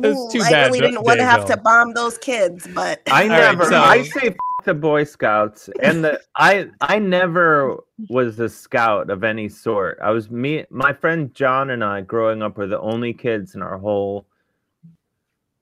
That's 0.02 0.18
Ooh, 0.18 0.30
too 0.32 0.42
I 0.42 0.52
bad, 0.52 0.72
really 0.72 0.82
didn't 0.82 1.04
want 1.04 1.20
to 1.20 1.26
have 1.26 1.46
to 1.46 1.58
bomb 1.58 1.94
those 1.94 2.18
kids, 2.18 2.68
but 2.74 3.02
I 3.08 3.24
All 3.24 3.30
right, 3.30 3.58
never. 3.58 3.66
so- 3.66 3.82
I 3.82 4.04
say 4.04 4.28
f- 4.28 4.36
the 4.66 4.74
Boy 4.74 5.04
Scouts, 5.04 5.70
and 5.82 6.04
the 6.04 6.20
I 6.38 6.68
I 6.82 6.98
never 7.00 7.78
was 8.10 8.40
a 8.40 8.50
scout 8.50 9.10
of 9.12 9.24
any 9.24 9.48
sort. 9.48 10.00
I 10.02 10.10
was 10.12 10.32
me, 10.32 10.66
my 10.72 10.92
friend 10.92 11.34
John, 11.36 11.70
and 11.70 11.84
I 11.84 12.02
growing 12.02 12.42
up 12.42 12.58
were 12.58 12.66
the 12.68 12.80
only 12.80 13.14
kids 13.14 13.54
in 13.56 13.62
our 13.62 13.78
whole 13.78 14.26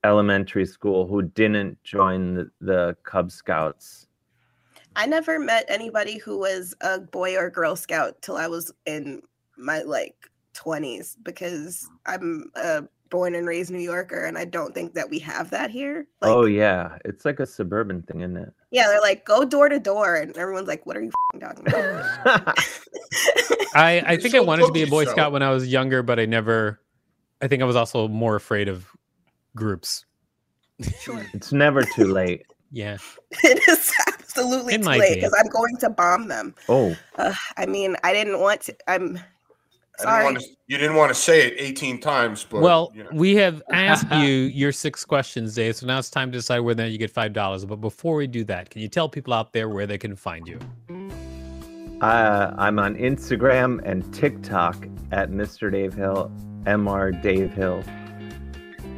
elementary 0.04 0.66
school 0.66 1.06
who 1.06 1.22
didn't 1.22 1.82
join 1.82 2.34
the, 2.34 2.50
the 2.60 2.96
Cub 3.04 3.30
Scouts. 3.30 4.06
I 4.96 5.06
never 5.06 5.38
met 5.38 5.64
anybody 5.68 6.18
who 6.18 6.38
was 6.38 6.74
a 6.80 7.00
boy 7.00 7.36
or 7.36 7.50
girl 7.50 7.74
scout 7.74 8.20
till 8.22 8.36
I 8.36 8.46
was 8.46 8.72
in 8.86 9.22
my 9.56 9.82
like 9.82 10.14
20s 10.54 11.16
because 11.22 11.88
I'm 12.06 12.50
a 12.54 12.84
born 13.10 13.34
and 13.34 13.46
raised 13.46 13.70
New 13.70 13.78
Yorker 13.80 14.24
and 14.24 14.36
I 14.38 14.44
don't 14.44 14.74
think 14.74 14.94
that 14.94 15.08
we 15.10 15.18
have 15.20 15.50
that 15.50 15.70
here. 15.70 16.06
Like, 16.20 16.30
oh 16.30 16.44
yeah, 16.46 16.98
it's 17.04 17.24
like 17.24 17.40
a 17.40 17.46
suburban 17.46 18.02
thing, 18.02 18.20
isn't 18.20 18.36
it? 18.36 18.52
yeah, 18.70 18.86
they're 18.88 19.00
like 19.00 19.24
go 19.24 19.44
door 19.44 19.68
to 19.68 19.78
door 19.78 20.16
and 20.16 20.36
everyone's 20.36 20.68
like, 20.68 20.84
"What 20.86 20.96
are 20.96 21.02
you 21.02 21.10
f***ing 21.32 21.40
talking 21.40 21.66
about?" 21.68 22.58
I, 23.74 24.02
I 24.06 24.16
think 24.16 24.34
I 24.34 24.40
wanted 24.40 24.66
to 24.66 24.72
be 24.72 24.82
a 24.82 24.86
Boy 24.86 25.04
though. 25.04 25.12
Scout 25.12 25.32
when 25.32 25.42
I 25.42 25.50
was 25.50 25.66
younger, 25.68 26.02
but 26.02 26.18
I 26.20 26.26
never. 26.26 26.80
I 27.42 27.48
think 27.48 27.62
I 27.62 27.66
was 27.66 27.76
also 27.76 28.08
more 28.08 28.36
afraid 28.36 28.68
of 28.68 28.88
groups. 29.56 30.04
sure, 31.00 31.24
it's 31.34 31.52
never 31.52 31.82
too 31.82 32.06
late. 32.06 32.46
Yeah. 32.72 32.96
it 33.44 33.62
is 33.68 33.92
absolutely 34.08 34.74
It 34.74 34.82
too 34.82 34.88
late 34.88 35.14
because 35.16 35.34
I'm 35.38 35.48
going 35.48 35.76
to 35.78 35.90
bomb 35.90 36.26
them. 36.28 36.54
Oh, 36.68 36.96
Uh, 37.16 37.34
I 37.56 37.66
mean, 37.66 37.96
I 38.02 38.12
didn't 38.12 38.40
want 38.40 38.62
to. 38.62 38.76
I'm 38.88 39.20
I 40.00 40.18
didn't 40.22 40.24
wanna- 40.24 40.40
you 40.66 40.78
didn't 40.78 40.96
want 40.96 41.10
to 41.10 41.14
say 41.14 41.46
it 41.46 41.54
18 41.58 42.00
times, 42.00 42.46
but 42.48 42.60
well, 42.62 42.90
you 42.94 43.04
know. 43.04 43.10
we 43.12 43.34
have 43.36 43.62
asked 43.72 44.10
you 44.12 44.26
your 44.26 44.72
six 44.72 45.04
questions, 45.04 45.54
Dave. 45.54 45.76
So 45.76 45.86
now 45.86 45.98
it's 45.98 46.10
time 46.10 46.32
to 46.32 46.38
decide 46.38 46.60
whether 46.60 46.86
you 46.86 46.98
get 46.98 47.10
five 47.10 47.32
dollars. 47.32 47.64
But 47.64 47.76
before 47.76 48.16
we 48.16 48.26
do 48.26 48.44
that, 48.44 48.70
can 48.70 48.80
you 48.80 48.88
tell 48.88 49.08
people 49.08 49.32
out 49.34 49.52
there 49.52 49.68
where 49.68 49.86
they 49.86 49.98
can 49.98 50.16
find 50.16 50.46
you? 50.48 50.58
uh, 52.00 52.54
I'm 52.58 52.78
on 52.78 52.96
Instagram 52.96 53.80
and 53.84 54.12
TikTok 54.12 54.86
at 55.12 55.30
Mr. 55.30 55.70
Dave 55.70 55.94
Hill, 55.94 56.30
Mr. 56.64 57.22
Dave 57.22 57.52
Hill. 57.52 57.84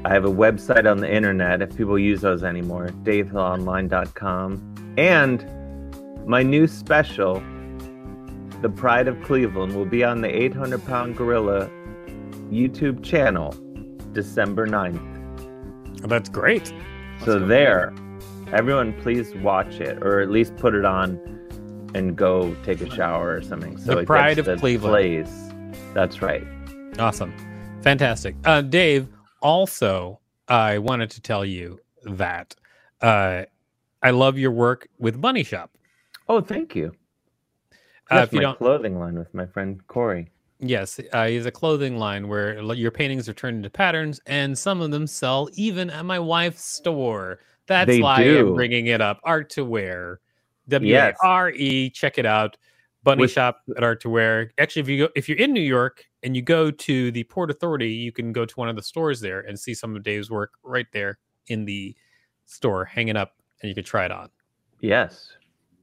I 0.05 0.11
have 0.11 0.25
a 0.25 0.31
website 0.31 0.89
on 0.91 0.99
the 0.99 1.13
internet 1.13 1.63
if 1.63 1.77
people 1.77 1.99
use 1.99 2.21
those 2.21 2.45
anymore, 2.45 2.89
davehillonline.com. 3.03 4.95
And 4.97 5.45
my 6.27 6.43
new 6.43 6.67
special, 6.69 7.43
The 8.63 8.71
Pride 8.71 9.07
of 9.07 9.21
Cleveland, 9.23 9.75
will 9.75 9.85
be 9.85 10.03
on 10.03 10.23
the 10.23 10.29
800 10.29 10.85
Pound 10.87 11.17
Gorilla 11.17 11.71
YouTube 12.51 13.05
channel 13.05 13.55
December 14.13 14.67
9th. 14.67 16.03
Oh, 16.03 16.07
that's 16.07 16.29
great. 16.29 16.73
So 17.25 17.39
there, 17.39 17.93
everyone 18.53 18.93
please 19.03 19.35
watch 19.37 19.75
it 19.75 20.03
or 20.03 20.21
at 20.21 20.31
least 20.31 20.57
put 20.57 20.75
it 20.75 20.85
on 20.85 21.21
and 21.95 22.17
go 22.17 22.55
take 22.65 22.81
a 22.81 22.91
shower 22.91 23.37
or 23.37 23.43
something. 23.43 23.79
So 23.79 23.97
The 23.97 24.05
Pride 24.05 24.39
of 24.39 24.47
the 24.47 24.57
Cleveland. 24.57 24.93
Plays. 24.93 25.53
That's 25.95 26.23
right. 26.23 26.47
Awesome. 26.99 27.35
Fantastic. 27.83 28.37
Uh, 28.45 28.63
Dave, 28.63 29.09
also, 29.43 30.21
I 30.49 30.79
wanted 30.79 31.11
to 31.11 31.21
tell 31.21 31.45
you 31.45 31.81
that 32.05 32.55
uh, 33.01 33.45
I 34.03 34.11
love 34.11 34.39
your 34.39 34.51
work 34.51 34.89
with 34.99 35.21
Bunny 35.21 35.45
Shop. 35.45 35.71
Oh, 36.29 36.41
thank 36.41 36.75
you. 36.75 36.93
Uh, 38.11 38.19
if 38.19 38.33
you 38.33 38.39
my 38.39 38.43
don't, 38.43 38.59
clothing 38.59 38.99
line 38.99 39.19
with 39.19 39.33
my 39.35 39.47
friend 39.47 39.85
Corey. 39.89 40.31
yes, 40.61 41.01
uh, 41.13 41.27
he's 41.27 41.47
a 41.47 41.51
clothing 41.51 41.99
line 41.99 42.29
where 42.29 42.61
your 42.75 42.91
paintings 42.91 43.29
are 43.29 43.33
turned 43.35 43.57
into 43.59 43.71
patterns, 43.71 44.21
and 44.27 44.57
some 44.57 44.81
of 44.81 44.91
them 44.91 45.07
sell 45.07 45.49
even 45.55 45.91
at 45.91 46.05
my 46.05 46.19
wife's 46.19 46.65
store. 46.65 47.41
That's 47.67 47.89
They 47.89 48.01
why 48.01 48.23
do. 48.23 48.49
I'm 48.51 48.55
bringing 48.55 48.87
it 48.87 49.01
up. 49.01 49.21
Art 49.25 49.51
to 49.51 49.65
Wear, 49.65 50.21
W 50.69 50.95
A. 50.97 51.15
R 51.23 51.51
E. 51.51 51.91
Check 51.91 52.17
it 52.19 52.27
out. 52.27 52.57
Bunny 53.03 53.21
With- 53.23 53.31
Shop 53.33 53.61
at 53.77 53.83
Art 53.83 54.01
to 54.03 54.09
Wear. 54.09 54.53
Actually, 54.59 54.83
if 54.83 54.89
you 54.89 54.99
go, 55.07 55.09
if 55.17 55.29
you're 55.29 55.39
in 55.39 55.53
New 55.53 55.61
York 55.61 56.05
and 56.23 56.35
you 56.37 56.43
go 56.43 56.71
to 56.71 57.11
the 57.13 57.25
Port 57.25 57.51
Authority, 57.51 57.91
you 57.91 58.13
can 58.13 58.33
go 58.33 58.45
to 58.45 58.55
one 58.55 58.69
of 58.69 58.77
the 58.77 58.83
stores 58.83 59.21
there 59.21 59.41
and 59.41 59.59
see 59.59 59.75
some 59.75 59.95
of 59.97 60.03
Dave's 60.05 60.31
work 60.31 60.53
right 60.63 60.87
there 60.93 61.19
in 61.49 61.65
the 61.65 61.95
store, 62.47 62.85
hanging 62.85 63.17
up, 63.17 63.35
and 63.63 63.69
you 63.69 63.75
can 63.75 63.85
try 63.85 64.05
it 64.05 64.11
on. 64.13 64.29
Yes. 64.81 65.33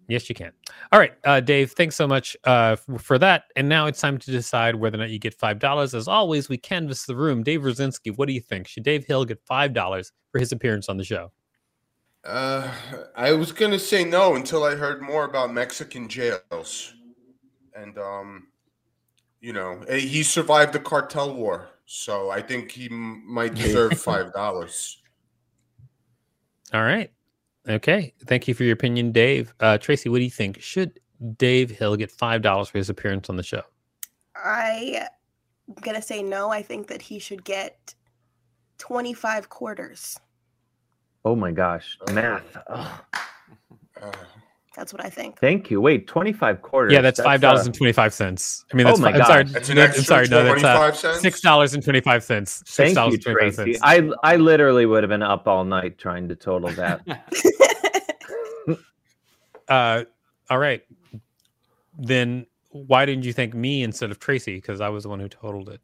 Yes, 0.07 0.27
you 0.27 0.35
can. 0.35 0.51
All 0.91 0.99
right, 0.99 1.13
uh, 1.23 1.39
Dave. 1.39 1.71
Thanks 1.71 1.95
so 1.95 2.07
much 2.07 2.35
uh, 2.45 2.75
f- 2.77 3.01
for 3.01 3.17
that. 3.19 3.45
And 3.55 3.69
now 3.69 3.87
it's 3.87 4.01
time 4.01 4.17
to 4.17 4.31
decide 4.31 4.75
whether 4.75 4.97
or 4.97 4.99
not 4.99 5.09
you 5.11 5.19
get 5.19 5.33
five 5.33 5.59
dollars. 5.59 5.93
As 5.93 6.07
always, 6.07 6.49
we 6.49 6.57
canvass 6.57 7.05
the 7.05 7.15
room. 7.15 7.41
Dave 7.41 7.61
Rosinski, 7.61 8.15
what 8.17 8.27
do 8.27 8.33
you 8.33 8.41
think? 8.41 8.67
Should 8.67 8.83
Dave 8.83 9.05
Hill 9.05 9.23
get 9.23 9.39
five 9.45 9.73
dollars 9.73 10.11
for 10.31 10.39
his 10.39 10.51
appearance 10.51 10.89
on 10.89 10.97
the 10.97 11.05
show? 11.05 11.31
Uh, 12.25 12.69
I 13.15 13.31
was 13.33 13.51
gonna 13.51 13.79
say 13.79 14.03
no 14.03 14.35
until 14.35 14.63
I 14.63 14.75
heard 14.75 15.01
more 15.01 15.23
about 15.23 15.53
Mexican 15.53 16.09
jails, 16.09 16.93
and 17.73 17.97
um, 17.97 18.47
you 19.39 19.53
know, 19.53 19.83
eh, 19.87 19.99
he 19.99 20.23
survived 20.23 20.73
the 20.73 20.79
cartel 20.79 21.33
war, 21.33 21.69
so 21.85 22.29
I 22.29 22.41
think 22.41 22.71
he 22.71 22.87
m- 22.87 23.23
might 23.25 23.53
deserve 23.55 23.97
five 23.97 24.33
dollars. 24.33 25.01
All 26.73 26.83
right. 26.83 27.12
Okay. 27.67 28.13
Thank 28.25 28.47
you 28.47 28.53
for 28.53 28.63
your 28.63 28.73
opinion, 28.73 29.11
Dave. 29.11 29.53
Uh, 29.59 29.77
Tracy, 29.77 30.09
what 30.09 30.17
do 30.17 30.23
you 30.23 30.29
think? 30.29 30.61
Should 30.61 30.99
Dave 31.37 31.71
Hill 31.71 31.95
get 31.95 32.11
five 32.11 32.41
dollars 32.41 32.67
for 32.69 32.77
his 32.77 32.89
appearance 32.89 33.29
on 33.29 33.37
the 33.37 33.43
show? 33.43 33.61
I 34.35 35.07
am 35.69 35.75
gonna 35.81 36.01
say 36.01 36.21
no. 36.21 36.49
I 36.49 36.61
think 36.61 36.87
that 36.87 37.01
he 37.01 37.19
should 37.19 37.43
get 37.45 37.95
25 38.79 39.47
quarters. 39.49 40.19
Oh 41.23 41.35
my 41.37 41.51
gosh. 41.51 41.97
Oh. 42.07 42.13
Math. 42.13 42.57
Ugh. 42.67 43.01
That's 44.75 44.91
what 44.91 45.05
I 45.05 45.09
think. 45.11 45.37
Thank 45.39 45.69
you. 45.69 45.79
Wait, 45.79 46.07
25 46.07 46.63
quarters. 46.63 46.93
Yeah, 46.93 47.01
that's 47.01 47.21
five 47.21 47.41
dollars 47.41 47.61
uh, 47.61 47.65
and 47.65 47.75
twenty 47.75 47.91
five 47.93 48.11
cents. 48.11 48.65
I 48.73 48.75
mean, 48.75 48.87
Oh 48.87 48.89
that's 48.89 48.99
my 49.01 49.11
fi- 49.11 49.19
I'm 49.19 49.25
sorry. 49.27 49.43
gosh. 49.43 49.53
that's 49.53 49.69
an 49.69 49.77
extra 49.77 49.99
I'm 50.01 50.05
sorry. 50.05 50.27
No, 50.29 50.43
that's 50.43 50.63
uh, 50.63 50.73
twenty-five 50.73 50.97
cents. 50.97 51.21
six 51.21 51.41
dollars 51.41 51.73
and 51.75 51.83
twenty 51.83 52.01
five 52.01 52.23
cents. 52.23 52.63
Six 52.65 52.75
Thank 52.75 52.95
dollars 52.95 53.11
you, 53.11 53.15
and 53.17 53.23
twenty 53.37 53.51
five 53.51 53.55
Tracy. 53.65 53.73
cents. 53.73 53.83
I 54.23 54.31
I 54.33 54.35
literally 54.37 54.87
would 54.87 55.03
have 55.03 55.11
been 55.11 55.21
up 55.21 55.47
all 55.47 55.63
night 55.63 55.99
trying 55.99 56.27
to 56.27 56.35
total 56.35 56.71
that. 56.71 57.01
Uh, 59.69 60.03
all 60.49 60.57
right. 60.57 60.83
Then 61.97 62.45
why 62.71 63.05
didn't 63.05 63.23
you 63.23 63.31
thank 63.31 63.53
me 63.53 63.81
instead 63.83 64.11
of 64.11 64.19
Tracy? 64.19 64.55
Because 64.55 64.81
I 64.81 64.89
was 64.89 65.03
the 65.03 65.09
one 65.09 65.21
who 65.21 65.29
totaled 65.29 65.69
it. 65.69 65.79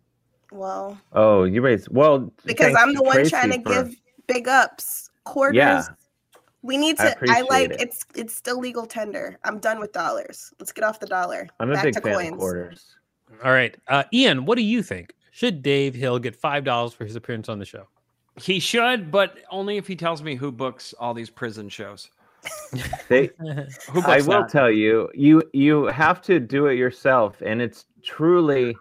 well, 0.52 1.00
oh, 1.13 1.46
you 1.46 1.62
raised 1.62 1.88
well 1.89 2.32
because 2.46 2.76
I'm 2.78 2.94
the 2.94 3.02
one 3.02 3.13
Tracy 3.15 3.30
trying 3.30 3.52
to 3.52 3.62
for- 3.62 3.84
give 3.86 3.96
big 4.28 4.48
ups 4.50 5.10
quarters. 5.24 5.56
Yeah. 5.56 5.84
We 6.62 6.76
need 6.76 6.98
to. 6.98 7.04
I, 7.04 7.08
appreciate 7.12 7.50
like 7.50 7.70
it. 7.72 7.80
it's 7.82 8.06
it's 8.15 8.36
still 8.36 8.60
legal 8.60 8.86
tender. 8.86 9.39
I'm 9.46 9.60
done 9.60 9.80
with 9.80 9.94
dollars. 9.94 10.52
Let's 10.60 10.74
get 10.74 10.84
off 10.84 11.00
the 11.00 11.08
dollar. 11.08 11.48
I'm 11.62 11.72
a 11.72 11.76
Back 11.76 11.84
big 11.86 11.94
to 11.94 12.02
fan 12.02 12.15
coins. 12.15 12.34
of 12.34 12.38
quarters. 12.39 12.96
All 13.46 13.52
right, 13.52 13.78
uh, 13.88 14.04
Ian, 14.12 14.44
what 14.44 14.58
do 14.58 14.63
you 14.63 14.84
think? 14.84 15.13
Should 15.32 15.62
Dave 15.62 15.96
Hill 15.96 16.20
get 16.20 16.36
five 16.36 16.65
dollars 16.65 16.92
for 16.92 17.06
his 17.06 17.15
appearance 17.15 17.48
on 17.48 17.60
the 17.60 17.65
show? 17.65 17.88
He 18.42 18.60
should, 18.60 19.10
but 19.10 19.38
only 19.52 19.78
if 19.78 19.88
he 19.88 19.96
tells 19.96 20.22
me 20.22 20.36
who 20.36 20.52
books 20.52 20.94
all 21.00 21.13
these 21.13 21.30
prison 21.30 21.70
shows. 21.70 22.10
They, 23.10 23.32
I 24.06 24.21
will 24.21 24.41
that? 24.41 24.49
tell 24.49 24.69
you, 24.69 25.10
you 25.13 25.41
you 25.54 25.86
have 25.88 26.21
to 26.23 26.39
do 26.39 26.67
it 26.67 26.75
yourself, 26.75 27.41
and 27.41 27.62
it's 27.62 27.86
truly 28.04 28.75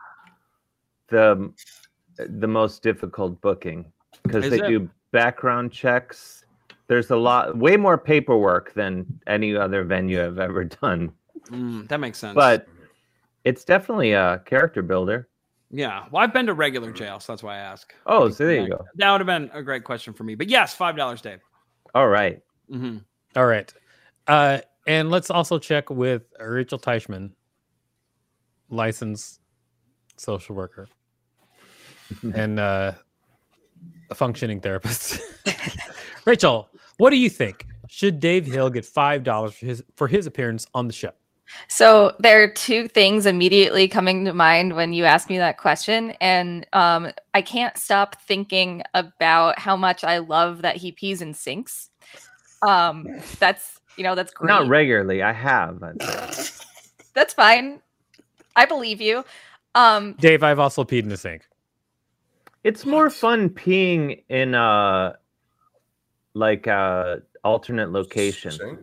the 1.09 1.53
the 2.18 2.47
most 2.47 2.83
difficult 2.83 3.40
booking 3.40 3.90
because 4.23 4.49
they 4.51 4.59
it? 4.59 4.66
do 4.66 4.88
background 5.12 5.73
checks. 5.73 6.44
There's 6.88 7.11
a 7.11 7.16
lot, 7.16 7.57
way 7.57 7.77
more 7.77 7.99
paperwork 7.99 8.73
than 8.73 9.07
any 9.27 9.55
other 9.55 9.85
venue 9.85 10.25
I've 10.25 10.38
ever 10.38 10.64
done, 10.64 11.12
Mm, 11.51 11.88
that 11.88 12.01
makes 12.01 12.18
sense. 12.18 12.35
but 12.35 12.66
it's 13.44 13.64
definitely 13.64 14.12
a 14.12 14.42
character 14.44 14.83
builder. 14.83 15.29
yeah, 15.71 16.07
well, 16.11 16.23
I've 16.23 16.33
been 16.33 16.47
to 16.47 16.55
regular 16.55 16.92
jail, 16.92 17.21
so 17.21 17.33
that's 17.33 17.42
why 17.42 17.55
I 17.57 17.59
ask. 17.59 17.94
Oh, 18.07 18.29
so 18.29 18.47
there 18.47 18.61
you 18.62 18.68
go. 18.71 18.85
That 18.97 19.12
would 19.12 19.21
have 19.21 19.27
been 19.27 19.51
a 19.53 19.62
great 19.62 19.85
question 19.85 20.12
for 20.12 20.25
me. 20.25 20.35
But 20.35 20.49
yes, 20.49 20.75
five 20.75 20.97
dollars, 20.97 21.21
Dave. 21.23 21.40
All 21.94 22.09
right. 22.09 22.40
hmm 22.71 22.99
All 23.37 23.47
right, 23.47 23.73
uh, 24.27 24.59
and 24.87 25.11
let's 25.11 25.31
also 25.31 25.59
check 25.59 25.91
with 25.91 26.23
Rachel 26.41 26.79
Teichman, 26.79 27.33
licensed 28.71 29.41
social 30.17 30.55
worker 30.55 30.88
and 32.35 32.59
uh, 32.59 32.93
a 34.11 34.14
functioning 34.14 34.61
therapist. 34.61 35.21
Rachel, 36.25 36.69
what 36.97 37.11
do 37.11 37.17
you 37.17 37.31
think? 37.31 37.67
Should 37.88 38.21
Dave 38.21 38.47
Hill 38.47 38.71
get 38.71 38.85
five 38.85 39.25
dollars 39.25 39.55
for 39.55 39.67
his 39.67 39.83
for 39.97 40.09
his 40.09 40.27
appearance 40.27 40.67
on 40.75 40.87
the 40.87 40.93
show? 40.93 41.12
So 41.69 42.14
there 42.19 42.43
are 42.43 42.49
two 42.49 42.88
things 42.88 43.25
immediately 43.25 43.88
coming 43.88 44.25
to 44.27 44.35
mind 44.35 44.77
when 44.77 44.93
you 44.93 45.05
ask 45.05 45.31
me 45.31 45.38
that 45.38 45.59
question, 45.59 46.11
and 46.21 46.67
um, 46.73 47.11
I 47.35 47.43
can't 47.43 47.77
stop 47.79 48.21
thinking 48.23 48.83
about 48.95 49.59
how 49.59 49.77
much 49.77 50.05
I 50.05 50.19
love 50.19 50.62
that 50.62 50.77
he 50.77 50.93
pees 50.93 51.23
in 51.23 51.35
sinks. 51.35 51.91
Um, 52.62 53.07
that's 53.38 53.81
you 53.97 54.05
know 54.05 54.14
that's 54.14 54.33
great. 54.33 54.49
Not 54.49 54.68
regularly. 54.68 55.23
I 55.23 55.33
have. 55.33 55.81
that's 57.14 57.35
fine. 57.35 57.81
I 58.57 58.64
believe 58.66 59.01
you. 59.01 59.25
Um, 59.75 60.14
Dave, 60.18 60.42
I've 60.42 60.59
also 60.59 60.85
peed 60.85 61.03
in 61.03 61.09
the 61.09 61.16
sink. 61.16 61.42
It's 62.64 62.85
more 62.85 63.09
fun 63.11 63.51
peeing 63.51 64.25
in 64.29 64.55
a 64.55 65.16
like 66.35 66.66
a 66.66 67.23
alternate 67.44 67.90
location. 67.92 68.51
Sink? 68.51 68.81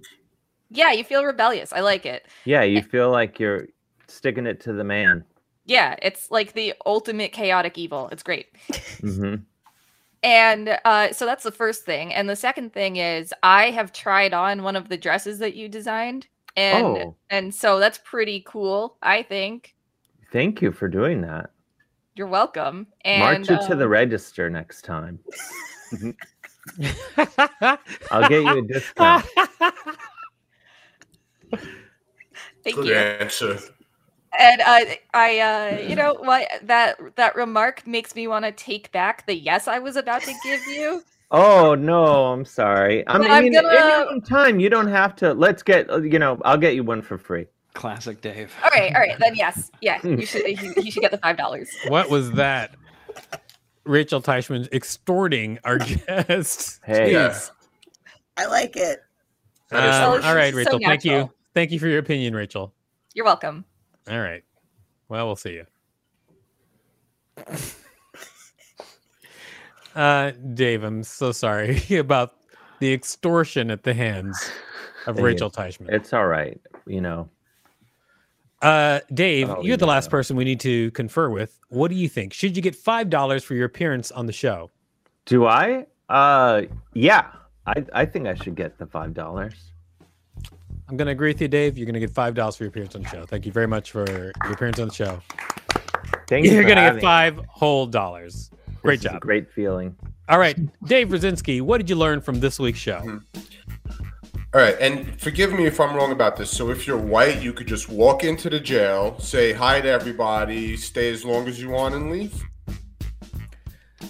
yeah, 0.70 0.92
you 0.92 1.04
feel 1.04 1.26
rebellious. 1.26 1.74
I 1.74 1.82
like 1.82 2.06
it. 2.06 2.26
Yeah, 2.46 2.64
you 2.64 2.82
feel 2.82 3.12
like 3.12 3.40
you're 3.40 3.68
sticking 4.08 4.46
it 4.46 4.62
to 4.62 4.74
the 4.74 4.84
man. 4.84 5.24
Yeah, 5.66 5.96
it's 6.02 6.30
like 6.32 6.54
the 6.54 6.74
ultimate 6.86 7.32
chaotic 7.32 7.78
evil. 7.78 8.10
It's 8.12 8.24
great. 8.24 8.48
hmm 9.02 9.36
And 10.26 10.78
uh, 10.86 11.14
so 11.14 11.26
that's 11.26 11.44
the 11.44 11.52
first 11.52 11.86
thing. 11.86 12.12
And 12.14 12.28
the 12.28 12.36
second 12.36 12.74
thing 12.74 12.96
is 12.98 13.32
I 13.44 13.70
have 13.70 13.94
tried 13.94 14.34
on 14.34 14.64
one 14.64 14.76
of 14.76 14.90
the 14.90 14.98
dresses 14.98 15.38
that 15.40 15.56
you 15.56 15.70
designed. 15.70 16.28
And 16.58 16.86
Oh. 16.86 17.16
and 17.30 17.54
so 17.54 17.80
that's 17.80 18.00
pretty 18.04 18.44
cool, 18.48 18.98
I 19.04 19.22
think. 19.24 19.76
Thank 20.32 20.62
you 20.62 20.72
for 20.72 20.88
doing 20.88 21.22
that. 21.22 21.52
You're 22.16 22.28
welcome. 22.28 22.88
And 23.04 23.46
March 23.48 23.62
it 23.62 23.68
to 23.68 23.76
the 23.76 23.86
um, 23.86 23.92
register 23.92 24.50
next 24.50 24.82
time. 24.84 25.20
I'll 28.10 28.28
get 28.30 28.44
you 28.44 28.58
a 28.58 28.62
discount. 28.68 29.26
thank 32.64 32.76
Good 32.76 32.86
you. 32.88 32.96
answer. 32.96 33.60
And 34.40 34.62
uh, 34.62 34.96
I 35.14 35.40
uh, 35.40 35.80
you 35.88 35.96
know 35.96 36.14
what 36.16 36.48
that 36.64 36.98
that 37.16 37.36
remark 37.36 37.86
makes 37.88 38.16
me 38.16 38.28
want 38.28 38.46
to 38.46 38.52
take 38.52 38.92
back 38.92 39.26
the 39.26 39.36
yes 39.36 39.68
I 39.68 39.80
was 39.80 39.96
about 39.96 40.22
to 40.24 40.34
give 40.44 40.66
you. 40.68 41.04
Oh 41.32 41.76
no, 41.76 42.28
I'm 42.34 42.46
sorry. 42.46 43.06
I 43.08 43.14
But 43.14 43.22
mean, 43.22 43.32
I'm 43.32 43.52
gonna- 43.52 43.74
your 43.74 44.10
own 44.12 44.22
time, 44.22 44.60
you 44.60 44.70
don't 44.70 44.88
have 44.88 45.16
to. 45.18 45.34
Let's 45.34 45.64
get. 45.64 45.90
uh, 45.90 46.02
You 46.02 46.20
know, 46.20 46.40
I'll 46.46 46.58
get 46.58 46.76
you 46.76 46.84
one 46.84 47.02
for 47.02 47.18
free. 47.18 47.48
Classic 47.74 48.22
Dave. 48.22 48.54
All 48.64 48.70
right, 48.70 48.94
all 48.96 49.02
right, 49.02 49.18
then 49.20 49.36
yes. 49.36 49.70
Yeah, 49.82 50.00
you 50.06 50.26
should 50.26 50.46
you, 50.48 50.74
you 50.78 50.92
should 50.92 51.02
get 51.02 51.12
the 51.12 51.18
five 51.18 51.36
dollars. 51.38 51.70
what 51.88 52.10
was 52.10 52.32
that? 52.34 52.76
Rachel 53.86 54.22
Teichman 54.22 54.72
extorting 54.74 55.60
our 55.64 55.78
guests. 56.08 56.80
Hey. 56.86 57.14
Jeez. 57.14 57.52
I 58.38 58.46
like 58.48 58.76
it. 58.76 59.00
Um, 59.72 59.80
harsh. 59.82 60.26
all 60.26 60.36
right, 60.36 60.54
So 60.54 60.58
Rachel. 60.58 60.80
thank 60.80 61.06
you. 61.06 61.30
Thank 61.54 61.72
you 61.72 61.80
for 61.80 61.88
your 61.88 62.00
opinion, 62.00 62.36
Rachel. 62.36 62.74
You're 63.14 63.26
welcome. 63.26 63.66
All 64.10 64.20
right. 64.20 64.44
Well, 65.10 65.26
we'll 65.28 65.36
see 65.36 65.54
you. 65.54 65.66
Uh, 69.96 70.32
Dave, 70.54 70.84
I'm 70.84 71.04
so 71.04 71.32
sorry 71.32 71.82
about 71.98 72.34
the 72.80 72.92
extortion 72.92 73.72
at 73.72 73.84
the 73.84 73.94
hands 73.94 74.52
of 75.08 75.20
Rachel 75.20 75.50
Teichman. 75.50 75.90
It's 75.90 76.12
all 76.12 76.28
right. 76.28 76.60
You 76.86 77.00
know, 77.00 77.30
Uh, 78.62 79.00
Dave, 79.14 79.50
I'll 79.50 79.56
you're 79.64 79.76
leave 79.76 79.80
the 79.80 79.86
last 79.88 80.10
person 80.10 80.36
we 80.36 80.44
need 80.44 80.60
to 80.60 80.92
confer 80.92 81.30
with. 81.30 81.58
What 81.70 81.90
do 81.92 81.96
you 81.96 82.10
think? 82.10 82.34
Should 82.34 82.58
you 82.58 82.62
get 82.62 82.76
five 82.76 83.10
dollars 83.10 83.44
for 83.46 83.54
your 83.56 83.66
appearance 83.66 84.12
on 84.12 84.26
the 84.26 84.34
show? 84.34 84.70
do 85.26 85.46
I? 85.46 85.86
Uh, 86.10 86.64
yeah. 86.94 87.28
I 87.66 87.86
I 87.94 88.06
think 88.06 88.28
I 88.28 88.34
should 88.36 88.56
get 88.56 88.78
the 88.78 88.86
five 88.86 89.14
dollars. 89.14 89.72
I'm 90.88 90.98
going 90.98 91.08
to 91.08 91.12
agree 91.12 91.30
with 91.32 91.42
you, 91.42 91.48
Dave. 91.48 91.78
You're 91.78 91.86
going 91.86 91.96
to 91.96 92.00
get 92.00 92.12
five 92.12 92.36
dollars 92.36 92.56
for 92.56 92.64
your 92.64 92.70
appearance 92.70 92.96
on 92.96 93.04
the 93.04 93.10
show. 93.10 93.26
Thank 93.26 93.46
you 93.46 93.52
very 93.52 93.68
much 93.68 93.92
for 93.92 94.06
your 94.10 94.32
appearance 94.52 94.80
on 94.80 94.90
the 94.90 94.94
show. 94.94 95.22
Thank 96.28 96.46
you. 96.46 96.52
You're 96.52 96.64
going 96.64 96.76
to 96.76 96.82
having 96.82 96.96
get 96.96 96.96
me. 96.96 97.02
five 97.02 97.40
whole 97.48 97.88
dollars. 97.88 98.52
Great 98.84 99.00
This 99.00 99.02
is 99.02 99.06
a 99.06 99.10
job. 99.14 99.22
great 99.22 99.52
feeling. 99.52 99.96
All 100.30 100.38
right, 100.40 100.58
Dave 100.86 101.10
Rosinski, 101.10 101.62
what 101.62 101.78
did 101.78 101.90
you 101.90 101.96
learn 101.96 102.22
from 102.22 102.40
this 102.40 102.60
week's 102.60 102.80
show? 102.80 103.00
Mm-hmm. 103.00 103.40
All 104.54 104.62
right, 104.62 104.76
and 104.80 105.20
forgive 105.20 105.52
me 105.54 105.66
if 105.66 105.80
I'm 105.80 105.96
wrong 105.96 106.12
about 106.12 106.38
this. 106.38 106.50
So 106.50 106.70
if 106.70 106.88
you're 106.88 106.98
white, 106.98 107.42
you 107.42 107.52
could 107.52 107.68
just 107.68 107.90
walk 107.90 108.24
into 108.24 108.50
the 108.50 108.60
jail, 108.60 109.20
say 109.20 109.54
hi 109.54 109.82
to 109.82 109.90
everybody, 109.90 110.78
stay 110.78 111.12
as 111.12 111.26
long 111.26 111.48
as 111.48 111.60
you 111.62 111.70
want, 111.70 111.94
and 111.94 112.10
leave. 112.12 112.42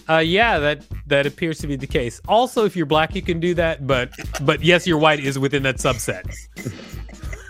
Uh, 0.08 0.20
yeah, 0.20 0.60
that 0.60 0.86
that 1.08 1.26
appears 1.26 1.58
to 1.60 1.68
be 1.68 1.76
the 1.76 1.88
case. 1.88 2.22
Also, 2.28 2.66
if 2.66 2.76
you're 2.76 2.86
black, 2.86 3.16
you 3.16 3.22
can 3.22 3.40
do 3.40 3.54
that, 3.56 3.88
but 3.88 4.12
but 4.42 4.62
yes, 4.64 4.86
you're 4.86 4.98
white 4.98 5.20
is 5.20 5.40
within 5.40 5.64
that 5.64 5.78
subset. 5.78 6.24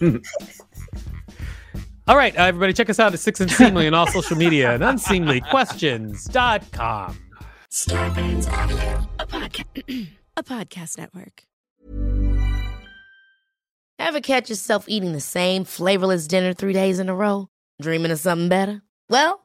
all 2.08 2.16
right, 2.16 2.38
uh, 2.38 2.44
everybody, 2.44 2.74
check 2.74 2.90
us 2.90 3.00
out 3.00 3.14
at 3.14 3.20
Six 3.20 3.42
and 3.42 3.52
Unseemly 3.52 3.88
on 3.88 3.94
all 3.94 4.08
social 4.08 4.38
media 4.38 4.74
and 4.74 4.84
unseemlyquestions.com. 4.84 7.20
Starburns 7.72 8.50
Audio, 8.50 9.08
a 9.20 9.26
a 10.38 10.44
podcast 10.44 10.98
network. 10.98 11.44
Ever 13.98 14.20
catch 14.20 14.50
yourself 14.50 14.86
eating 14.88 15.14
the 15.14 15.22
same 15.22 15.64
flavorless 15.64 16.28
dinner 16.28 16.54
three 16.54 16.74
days 16.74 17.00
in 17.00 17.10
a 17.10 17.16
row? 17.16 17.48
Dreaming 17.82 18.12
of 18.12 18.20
something 18.20 18.50
better? 18.50 18.82
Well, 19.10 19.45